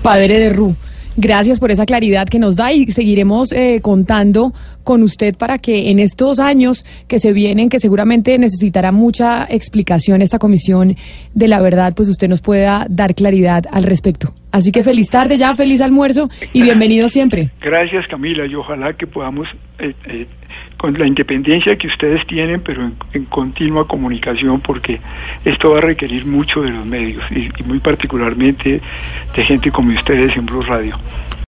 Padre 0.02 0.38
de 0.38 0.52
Ru, 0.52 0.76
gracias 1.16 1.61
por 1.61 1.70
esa 1.70 1.87
claridad 1.87 2.29
que 2.29 2.38
nos 2.38 2.57
da 2.57 2.72
y 2.72 2.87
seguiremos 2.87 3.52
eh, 3.52 3.81
contando 3.83 4.52
con 4.87 5.03
usted 5.03 5.37
para 5.37 5.59
que 5.59 5.90
en 5.90 5.99
estos 5.99 6.38
años 6.38 6.85
que 7.09 7.18
se 7.18 7.33
vienen, 7.33 7.68
que 7.68 7.81
seguramente 7.81 8.38
necesitará 8.38 8.92
mucha 8.92 9.44
explicación 9.51 10.22
esta 10.22 10.38
comisión 10.38 10.94
de 11.35 11.49
la 11.49 11.61
verdad, 11.61 11.92
pues 11.96 12.09
usted 12.09 12.29
nos 12.29 12.40
pueda 12.40 12.87
dar 12.88 13.16
claridad 13.16 13.64
al 13.72 13.83
respecto. 13.83 14.33
Así 14.53 14.70
que 14.70 14.85
feliz 14.85 15.11
tarde 15.11 15.38
ya, 15.38 15.57
feliz 15.57 15.81
almuerzo 15.81 16.31
y 16.53 16.62
bienvenido 16.62 17.09
siempre. 17.09 17.51
Gracias 17.61 18.07
Camila 18.07 18.46
y 18.46 18.55
ojalá 18.55 18.92
que 18.92 19.09
podamos, 19.09 19.49
eh, 19.81 19.92
eh, 20.07 20.27
con 20.77 20.96
la 20.96 21.05
independencia 21.05 21.77
que 21.77 21.88
ustedes 21.88 22.25
tienen, 22.29 22.61
pero 22.61 22.88
en, 23.12 23.25
continua 23.25 23.88
comunicación, 23.88 24.61
porque 24.61 25.01
esto 25.44 25.72
va 25.72 25.79
a 25.79 25.81
requerir 25.81 26.25
mucho 26.27 26.62
de 26.62 26.70
los 26.70 26.87
medios 26.87 27.25
y, 27.33 27.51
y 27.59 27.62
muy 27.64 27.81
particularmente 27.81 28.81
de 29.35 29.44
gente 29.44 29.72
como 29.72 29.92
ustedes 29.96 30.37
en 30.37 30.46
Blue 30.46 30.62
Radio. 30.62 30.96